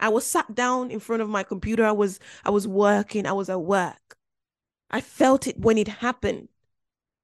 [0.00, 1.84] I was sat down in front of my computer.
[1.84, 3.26] I was I was working.
[3.26, 4.16] I was at work.
[4.90, 6.48] I felt it when it happened.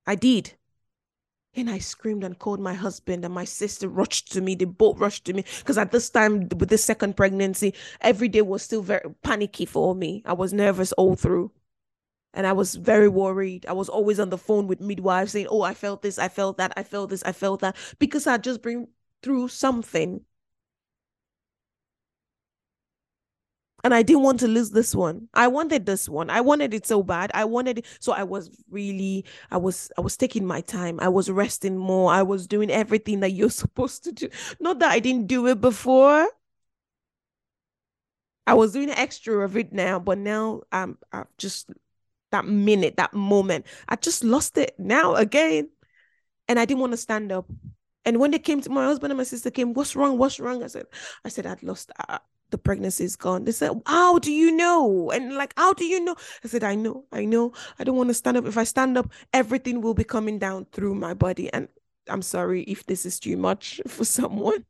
[0.07, 0.55] I did.
[1.55, 4.55] And I screamed and called my husband and my sister rushed to me.
[4.55, 7.73] They both rushed to me because at this time with the second pregnancy,
[8.03, 10.23] every day was still very panicky for me.
[10.27, 11.53] I was nervous all through.
[12.35, 13.65] And I was very worried.
[13.67, 16.59] I was always on the phone with midwives saying, Oh, I felt this, I felt
[16.59, 18.89] that, I felt this, I felt that, because I just bring
[19.23, 20.21] through something.
[23.87, 25.29] And I didn't want to lose this one.
[25.33, 26.29] I wanted this one.
[26.29, 27.31] I wanted it so bad.
[27.35, 27.87] I wanted it.
[28.01, 30.99] So I was really, I was, I was taking my time.
[30.99, 32.11] I was resting more.
[32.11, 34.29] I was doing everything that you're supposed to do.
[34.59, 36.27] Not that I didn't do it before.
[38.45, 41.71] I was doing extra of it now, but now I'm, I'm just
[42.33, 45.71] that minute, that moment, I just lost it now again.
[46.49, 47.49] And I didn't want to stand up.
[48.05, 50.19] And when they came to my husband and my sister came, what's wrong?
[50.19, 50.65] What's wrong?
[50.65, 50.87] I said,
[51.25, 52.19] I said, I'd lost, uh,
[52.51, 53.45] the pregnancy is gone.
[53.45, 55.11] They said, How do you know?
[55.11, 56.17] And like, how do you know?
[56.45, 57.53] I said, I know, I know.
[57.79, 58.47] I don't want to stand up.
[58.47, 61.53] If I stand up, everything will be coming down through my body.
[61.53, 61.69] And
[62.09, 64.65] I'm sorry if this is too much for someone.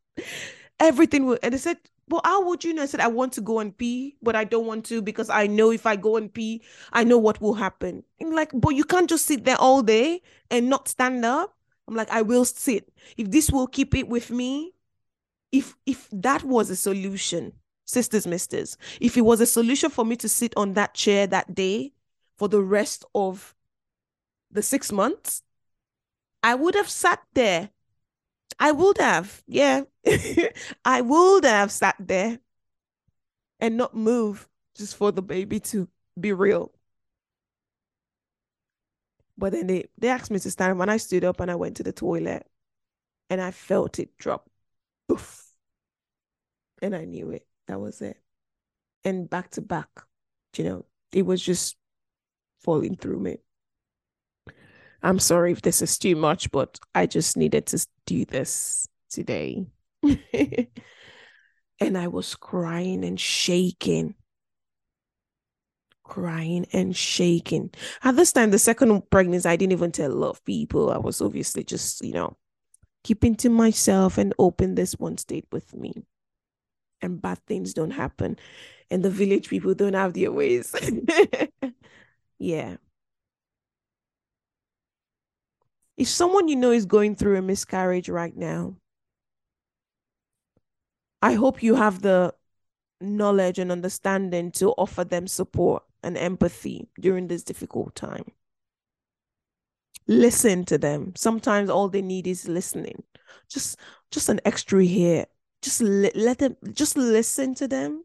[0.79, 2.83] Everything will, and they said, Well, how would you know?
[2.83, 5.47] I said, I want to go and pee, but I don't want to because I
[5.47, 6.63] know if I go and pee,
[6.93, 8.05] I know what will happen.
[8.21, 11.55] And like, but you can't just sit there all day and not stand up.
[11.89, 12.93] I'm like, I will sit.
[13.17, 14.73] If this will keep it with me,
[15.53, 17.53] if if that was a solution
[17.87, 21.55] sisters, misters, if it was a solution for me to sit on that chair that
[21.55, 21.93] day
[22.37, 23.55] for the rest of
[24.51, 25.43] the six months,
[26.43, 27.71] I would have sat there.
[28.59, 29.83] I would have, yeah.
[30.85, 32.39] I would have sat there
[33.61, 36.73] and not move just for the baby to be real.
[39.39, 41.77] But then they, they asked me to stand and I stood up and I went
[41.77, 42.47] to the toilet
[43.29, 44.49] and I felt it drop.
[45.09, 45.45] Poof.
[46.83, 47.47] And I knew it.
[47.69, 48.17] That was it.
[49.05, 49.89] And back to back,
[50.57, 51.77] you know, it was just
[52.61, 53.39] falling through me.
[55.03, 59.67] I'm sorry if this is too much, but I just needed to do this today.
[60.03, 60.69] and
[61.97, 64.15] I was crying and shaking.
[66.03, 67.71] Crying and shaking.
[68.03, 70.91] At this time, the second pregnancy, I didn't even tell a lot of people.
[70.91, 72.37] I was obviously just, you know,
[73.05, 76.05] keeping to myself and open this one stayed with me
[77.03, 78.37] and bad things don't happen
[78.91, 80.75] and the village people don't have their ways
[82.39, 82.77] yeah
[85.97, 88.75] if someone you know is going through a miscarriage right now
[91.23, 92.33] i hope you have the
[93.01, 98.25] knowledge and understanding to offer them support and empathy during this difficult time.
[100.07, 101.13] Listen to them.
[101.17, 103.03] Sometimes all they need is listening.
[103.49, 103.79] Just
[104.11, 105.27] just an extra here.
[105.67, 108.05] Just let them just listen to them.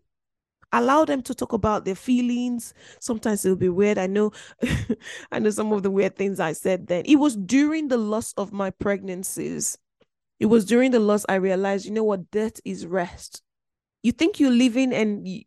[0.72, 2.74] Allow them to talk about their feelings.
[2.99, 3.99] Sometimes it'll be weird.
[3.99, 4.32] I know
[5.32, 7.05] I know some of the weird things I said then.
[7.05, 9.78] It was during the loss of my pregnancies.
[10.39, 13.43] It was during the loss I realized, you know what, death is rest.
[14.01, 15.43] You think you're living and you,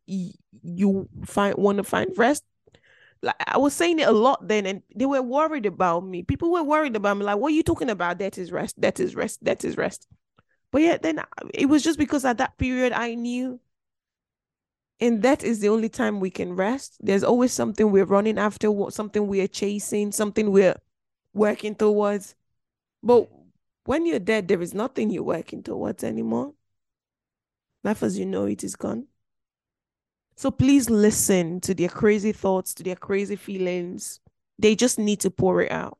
[0.63, 2.45] you find want to find rest
[3.25, 6.23] like I was saying it a lot then, and they were worried about me.
[6.23, 8.19] People were worried about me, like, what are you talking about?
[8.19, 10.07] That is rest, that is rest, that is rest.
[10.75, 11.21] But yeah, then
[11.55, 13.61] it was just because at that period I knew
[14.99, 16.97] and that is the only time we can rest.
[17.01, 20.75] There's always something we're running after, something we're chasing, something we're
[21.33, 22.35] working towards.
[23.05, 23.29] But
[23.85, 26.55] when you're dead, there is nothing you're working towards anymore.
[27.85, 29.07] Life as you know it is gone.
[30.35, 34.19] So please listen to their crazy thoughts, to their crazy feelings.
[34.59, 35.99] They just need to pour it out.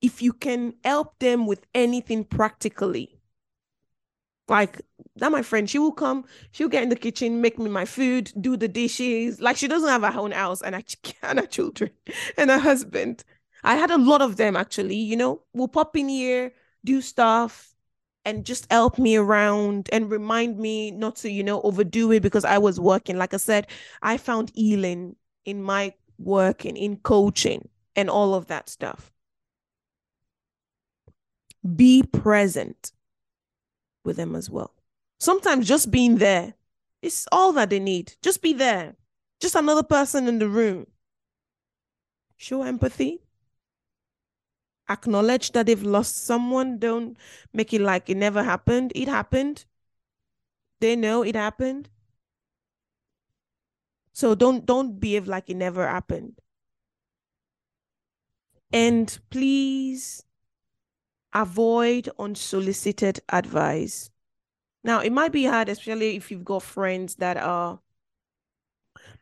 [0.00, 3.18] If you can help them with anything practically,
[4.48, 4.80] like
[5.16, 8.32] that, my friend, she will come, she'll get in the kitchen, make me my food,
[8.40, 9.40] do the dishes.
[9.40, 10.74] Like she doesn't have her own house and,
[11.22, 11.90] and her children
[12.36, 13.24] and her husband.
[13.64, 16.52] I had a lot of them actually, you know, will pop in here,
[16.84, 17.74] do stuff,
[18.24, 22.44] and just help me around and remind me not to, you know, overdo it because
[22.44, 23.18] I was working.
[23.18, 23.66] Like I said,
[24.02, 29.10] I found healing in my working, in coaching, and all of that stuff.
[31.76, 32.92] Be present
[34.04, 34.72] with them as well.
[35.18, 36.54] Sometimes just being there
[37.02, 38.14] is all that they need.
[38.22, 38.96] Just be there.
[39.40, 40.86] Just another person in the room.
[42.36, 43.20] Show empathy,
[44.88, 46.78] acknowledge that they've lost someone.
[46.78, 47.16] Don't
[47.52, 48.92] make it like it never happened.
[48.94, 49.64] It happened.
[50.80, 51.88] They know it happened.
[54.12, 56.40] So don't don't behave like it never happened.
[58.72, 60.24] And please
[61.32, 64.10] avoid unsolicited advice.
[64.84, 67.80] Now, it might be hard, especially if you've got friends that are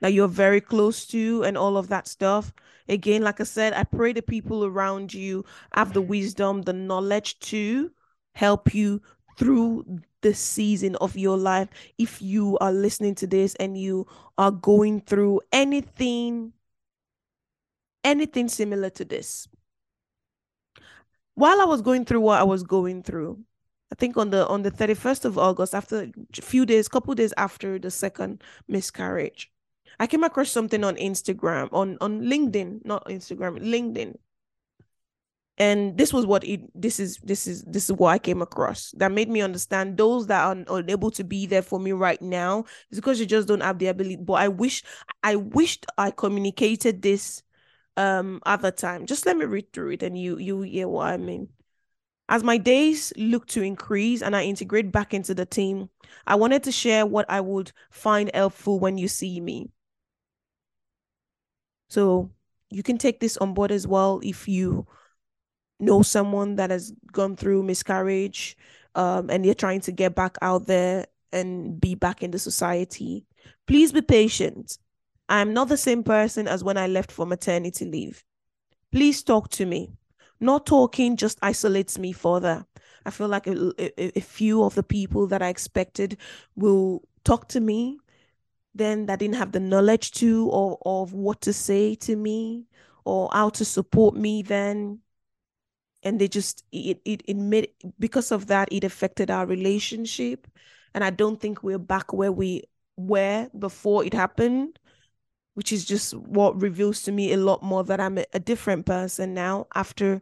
[0.01, 2.53] that you're very close to and all of that stuff.
[2.89, 7.39] Again, like I said, I pray the people around you have the wisdom, the knowledge
[7.41, 7.91] to
[8.35, 9.01] help you
[9.39, 11.69] through the season of your life.
[11.99, 14.07] If you are listening to this and you
[14.39, 16.53] are going through anything,
[18.05, 19.49] anything similar to this.
[21.37, 23.39] While I was going through what I was going through,
[23.93, 27.34] I think on the on the 31st of August, after a few days, couple days
[27.37, 29.53] after the second miscarriage,
[30.01, 34.16] I came across something on Instagram, on on LinkedIn, not Instagram, LinkedIn.
[35.59, 38.93] And this was what it this is this is this is what I came across
[38.97, 42.64] that made me understand those that are unable to be there for me right now
[42.91, 44.16] is because you just don't have the ability.
[44.16, 44.82] But I wish
[45.22, 47.43] I wished I communicated this
[47.97, 49.07] um other time.
[49.07, 51.49] Just let me read through it and you you hear what I mean.
[52.28, 55.90] As my days look to increase and I integrate back into the team,
[56.26, 59.70] I wanted to share what I would find helpful when you see me.
[61.88, 62.30] So
[62.70, 64.86] you can take this on board as well if you
[65.78, 68.57] know someone that has gone through miscarriage
[68.94, 73.24] um, and they're trying to get back out there and be back in the society.
[73.66, 74.78] Please be patient.
[75.29, 78.24] I'm not the same person as when I left for maternity leave.
[78.93, 79.91] Please talk to me.
[80.39, 82.66] Not talking just isolates me further.
[83.05, 86.18] I feel like a, a, a few of the people that I expected
[86.55, 87.99] will talk to me
[88.77, 92.66] then that didn't have the knowledge to or of what to say to me
[93.05, 95.01] or how to support me then
[96.03, 100.47] and they just it it, it made because of that it affected our relationship
[100.95, 102.62] and i don't think we're back where we
[102.97, 104.79] were before it happened
[105.57, 109.35] which is just what reveals to me a lot more that i'm a, different person
[109.35, 110.21] now after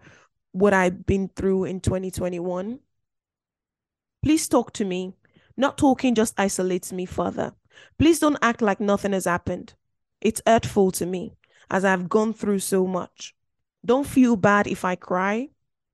[0.52, 2.78] what i've been through in 2021
[4.22, 5.14] please talk to me
[5.56, 7.52] not talking just isolates me further
[7.98, 9.74] Please don't act like nothing has happened.
[10.20, 11.34] It's hurtful to me
[11.70, 13.34] as I've gone through so much.
[13.84, 15.50] Don't feel bad if I cry.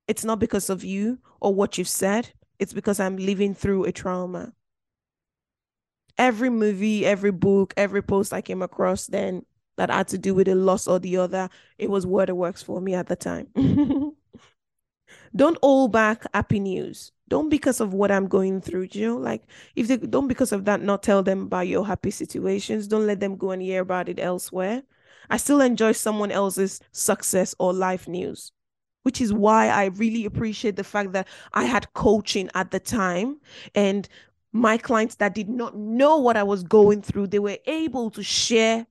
[0.06, 3.92] It's not because of you or what you've said, it's because I'm living through a
[3.92, 4.52] trauma.
[6.20, 9.46] Every movie, every book, every post I came across then
[9.78, 11.48] that had to do with a loss or the other,
[11.78, 13.46] it was what it works for me at the time.
[15.34, 17.10] don't hold back happy news.
[17.28, 19.16] Don't because of what i'm going through you know?
[19.16, 19.44] Like
[19.76, 22.86] if they don't because of that not tell them about your happy situations.
[22.86, 24.82] Don't let them go and hear about it elsewhere.
[25.30, 28.52] I still enjoy someone else's success or life news
[29.02, 33.38] which is why i really appreciate the fact that i had coaching at the time.
[33.74, 34.06] And
[34.52, 38.22] my clients that did not know what I was going through, they were able to
[38.22, 38.86] share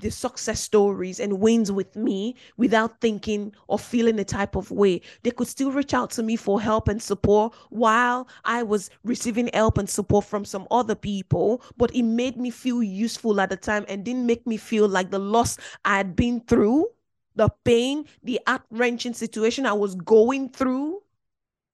[0.00, 5.00] the success stories and wins with me without thinking or feeling a type of way.
[5.22, 9.50] They could still reach out to me for help and support while I was receiving
[9.54, 13.56] help and support from some other people, but it made me feel useful at the
[13.56, 16.88] time and didn't make me feel like the loss I had been through,
[17.34, 21.00] the pain, the heart wrenching situation I was going through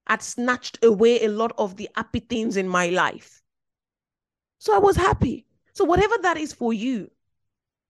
[0.07, 3.43] had snatched away a lot of the happy things in my life.
[4.59, 5.47] So I was happy.
[5.73, 7.11] So, whatever that is for you,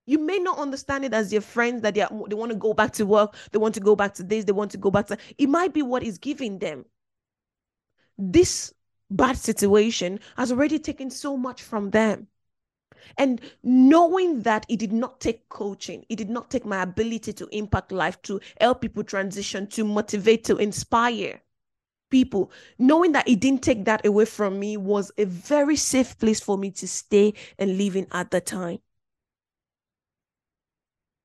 [0.07, 2.75] you may not understand it as your friends that they, are, they want to go
[2.75, 5.07] back to work, they want to go back to this, they want to go back
[5.09, 6.85] to it might be what is giving them.
[8.19, 8.73] This
[9.11, 12.29] bad situation has already taken so much from them.
[13.19, 17.49] And knowing that it did not take coaching, it did not take my ability to
[17.49, 21.41] impact life, to help people transition, to motivate, to inspire
[22.13, 26.39] people, knowing that it didn't take that away from me was a very safe place
[26.39, 28.79] for me to stay and live in at the time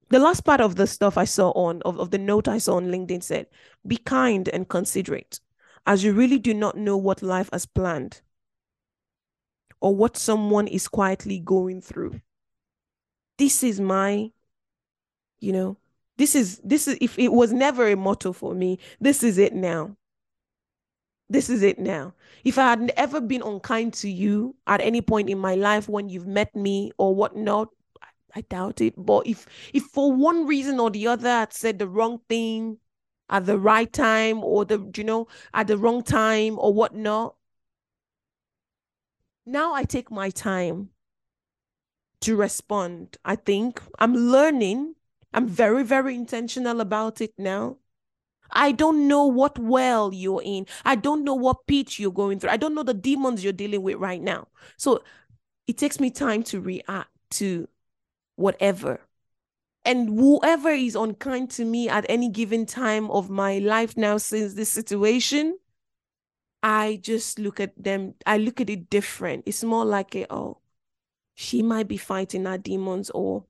[0.09, 2.75] the last part of the stuff I saw on of, of the note I saw
[2.75, 3.47] on LinkedIn said,
[3.85, 5.39] be kind and considerate,
[5.85, 8.21] as you really do not know what life has planned
[9.81, 12.21] or what someone is quietly going through.
[13.38, 14.31] This is my,
[15.39, 15.77] you know,
[16.17, 19.53] this is this is if it was never a motto for me, this is it
[19.53, 19.95] now.
[21.30, 22.13] This is it now.
[22.43, 26.07] If I had ever been unkind to you at any point in my life when
[26.09, 27.69] you've met me or whatnot,
[28.34, 28.93] I doubt it.
[28.97, 32.78] But if if for one reason or the other I'd said the wrong thing
[33.30, 37.36] at the right time or the you know at the wrong time or whatnot,
[39.45, 40.91] now I take my time
[42.21, 43.17] to respond.
[43.25, 44.95] I think I'm learning.
[45.34, 47.78] I'm very, very intentional about it now.
[48.51, 50.65] I don't know what well you're in.
[50.85, 52.49] I don't know what pitch you're going through.
[52.51, 54.47] I don't know the demons you're dealing with right now.
[54.77, 55.03] So
[55.67, 57.67] it takes me time to react to
[58.35, 59.01] whatever.
[59.83, 64.53] And whoever is unkind to me at any given time of my life now, since
[64.53, 65.57] this situation,
[66.61, 69.43] I just look at them, I look at it different.
[69.45, 70.57] It's more like a, oh,
[71.35, 73.45] she might be fighting her demons or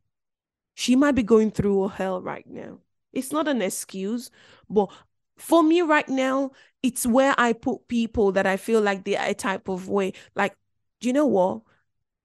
[0.75, 2.79] she might be going through a hell right now.
[3.13, 4.29] It's not an excuse,
[4.69, 4.91] but
[5.37, 6.51] for me right now,
[6.83, 10.13] it's where I put people that I feel like they are a type of way.
[10.35, 10.55] Like,
[10.99, 11.61] do you know what?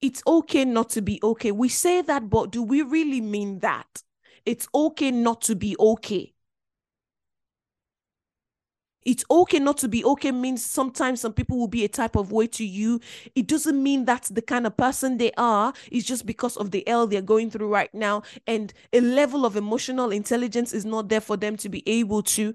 [0.02, 1.52] it's okay not to be okay.
[1.52, 4.02] We say that, but do we really mean that?
[4.44, 6.34] It's okay not to be okay.
[9.05, 12.32] It's okay not to be okay means sometimes some people will be a type of
[12.32, 13.00] way to you.
[13.34, 15.72] It doesn't mean that's the kind of person they are.
[15.90, 18.22] It's just because of the L they're going through right now.
[18.46, 22.55] And a level of emotional intelligence is not there for them to be able to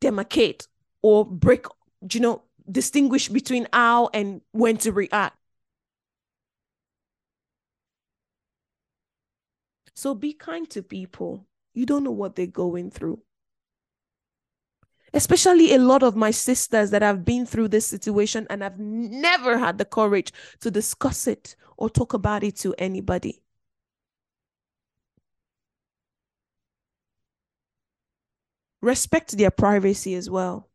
[0.00, 0.66] demarcate
[1.02, 1.66] or break,
[2.12, 5.36] you know, distinguish between how and when to react.
[9.94, 11.46] So be kind to people.
[11.72, 13.22] You don't know what they're going through.
[15.14, 19.56] Especially a lot of my sisters that have been through this situation and have never
[19.56, 23.40] had the courage to discuss it or talk about it to anybody.
[28.82, 30.68] Respect their privacy as well.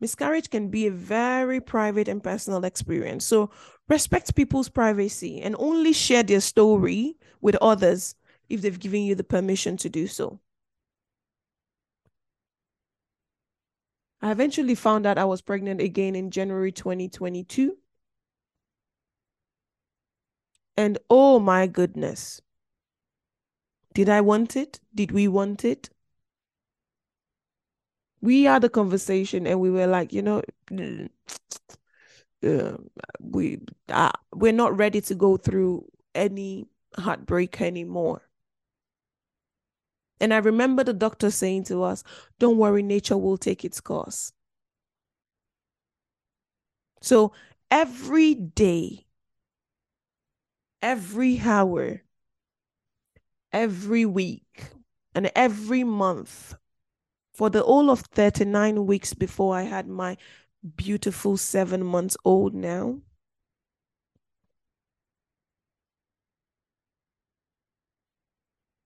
[0.00, 3.26] Miscarriage can be a very private and personal experience.
[3.26, 3.50] So
[3.88, 8.14] respect people's privacy and only share their story with others
[8.48, 10.40] if they've given you the permission to do so.
[14.22, 17.76] I eventually found out I was pregnant again in January 2022.
[20.76, 22.40] And oh my goodness.
[23.94, 24.80] Did I want it?
[24.94, 25.90] Did we want it?
[28.20, 30.42] We had a conversation and we were like, you know,
[32.46, 32.76] uh,
[33.20, 38.29] we uh, we're not ready to go through any heartbreak anymore.
[40.20, 42.04] And I remember the doctor saying to us,
[42.38, 44.32] Don't worry, nature will take its course.
[47.00, 47.32] So
[47.70, 49.06] every day,
[50.82, 52.02] every hour,
[53.52, 54.64] every week,
[55.14, 56.54] and every month,
[57.32, 60.18] for the whole of 39 weeks before I had my
[60.76, 63.00] beautiful seven months old now,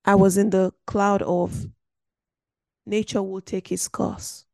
[0.04, 1.66] I was in the cloud of
[2.84, 4.44] nature will take its course.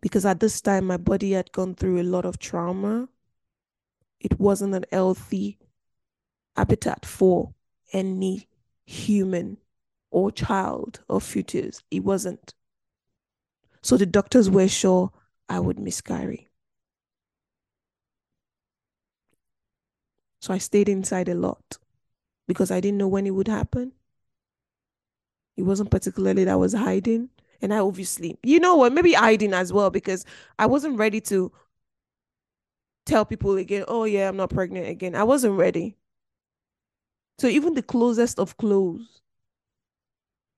[0.00, 3.08] Because at this time, my body had gone through a lot of trauma.
[4.20, 5.58] It wasn't an healthy
[6.56, 7.54] habitat for
[7.92, 8.48] any
[8.84, 9.58] human
[10.10, 11.82] or child or fetus.
[11.90, 12.52] It wasn't.
[13.82, 15.12] So the doctors were sure
[15.48, 16.48] I would miscarry.
[20.40, 21.78] So I stayed inside a lot
[22.46, 23.92] because I didn't know when it would happen.
[25.56, 27.30] It wasn't particularly that I was hiding.
[27.62, 30.24] And I obviously, you know what, maybe hiding as well because
[30.58, 31.52] I wasn't ready to
[33.06, 35.14] tell people again, oh, yeah, I'm not pregnant again.
[35.14, 35.96] I wasn't ready.
[37.38, 39.20] So even the closest of close,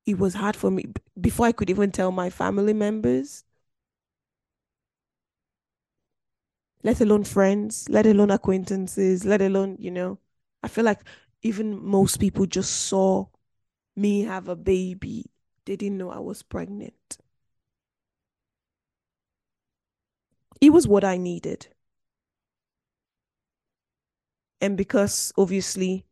[0.06, 0.86] it was hard for me
[1.20, 3.44] before I could even tell my family members,
[6.82, 10.18] let alone friends, let alone acquaintances, let alone, you know,
[10.62, 11.00] I feel like
[11.46, 13.26] even most people just saw
[13.94, 15.24] me have a baby.
[15.64, 17.18] They didn't know I was pregnant.
[20.60, 21.68] It was what I needed.
[24.60, 26.04] And because obviously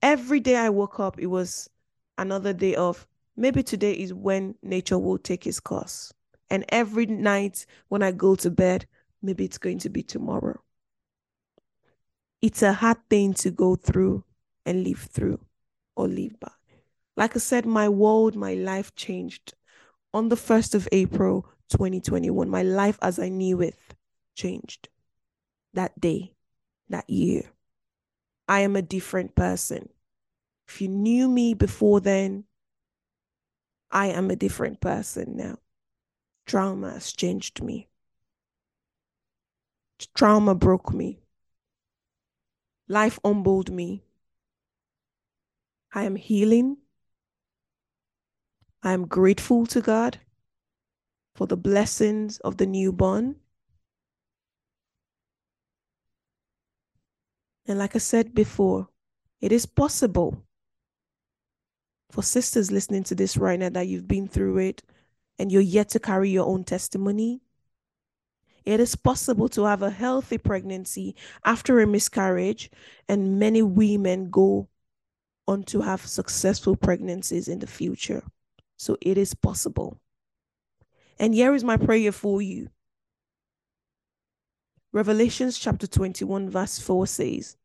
[0.00, 1.68] every day I woke up, it was
[2.16, 3.06] another day of
[3.36, 6.12] maybe today is when nature will take its course.
[6.50, 8.86] And every night when I go to bed,
[9.22, 10.60] maybe it's going to be tomorrow.
[12.40, 14.24] It's a hard thing to go through
[14.68, 15.40] and live through
[15.96, 16.52] or live by.
[17.16, 19.54] Like I said, my world, my life changed
[20.12, 22.48] on the 1st of April 2021.
[22.48, 23.74] My life as I knew it
[24.34, 24.90] changed
[25.72, 26.34] that day,
[26.90, 27.42] that year.
[28.46, 29.88] I am a different person.
[30.68, 32.44] If you knew me before then,
[33.90, 35.58] I am a different person now.
[36.46, 37.88] Trauma has changed me.
[40.14, 41.20] Trauma broke me.
[42.86, 44.04] Life humbled me.
[45.92, 46.76] I am healing.
[48.82, 50.18] I am grateful to God
[51.34, 53.36] for the blessings of the newborn.
[57.66, 58.88] And like I said before,
[59.40, 60.42] it is possible
[62.10, 64.82] for sisters listening to this right now that you've been through it
[65.38, 67.40] and you're yet to carry your own testimony.
[68.64, 71.14] It is possible to have a healthy pregnancy
[71.44, 72.70] after a miscarriage,
[73.08, 74.68] and many women go
[75.48, 78.22] on to have successful pregnancies in the future.
[78.76, 79.98] So it is possible.
[81.18, 82.68] And here is my prayer for you
[84.90, 87.58] Revelations chapter 21, verse 4 says,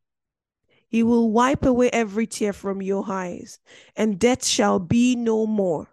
[0.88, 3.58] He will wipe away every tear from your eyes,
[3.96, 5.88] and death shall be no more.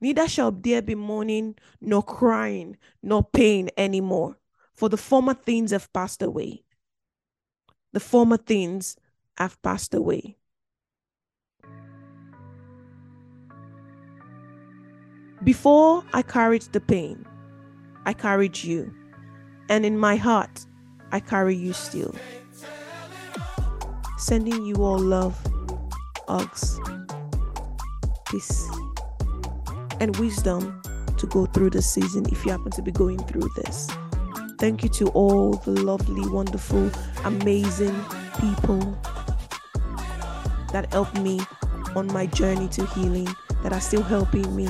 [0.00, 4.38] Neither shall there be mourning, nor crying, nor pain anymore,
[4.72, 6.64] for the former things have passed away.
[7.92, 8.96] The former things
[9.36, 10.38] have passed away.
[15.42, 17.24] Before I carried the pain,
[18.04, 18.92] I carried you.
[19.70, 20.66] And in my heart,
[21.12, 22.14] I carry you still.
[24.18, 25.38] Sending you all love,
[26.28, 26.78] hugs,
[28.28, 28.68] peace,
[29.98, 30.82] and wisdom
[31.16, 33.88] to go through the season if you happen to be going through this.
[34.58, 36.90] Thank you to all the lovely, wonderful,
[37.24, 37.98] amazing
[38.40, 38.78] people
[40.72, 41.40] that helped me
[41.96, 43.28] on my journey to healing,
[43.62, 44.68] that are still helping me,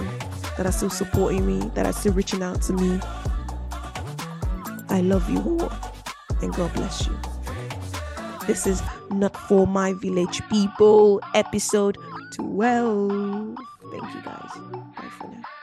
[0.56, 3.00] that are still supporting me, that are still reaching out to me.
[4.88, 5.72] I love you all
[6.42, 7.16] and God bless you.
[8.46, 11.96] This is Not For My Village People, episode
[12.34, 13.56] 12.
[13.90, 14.50] Thank you guys.
[14.96, 15.59] Bye for now.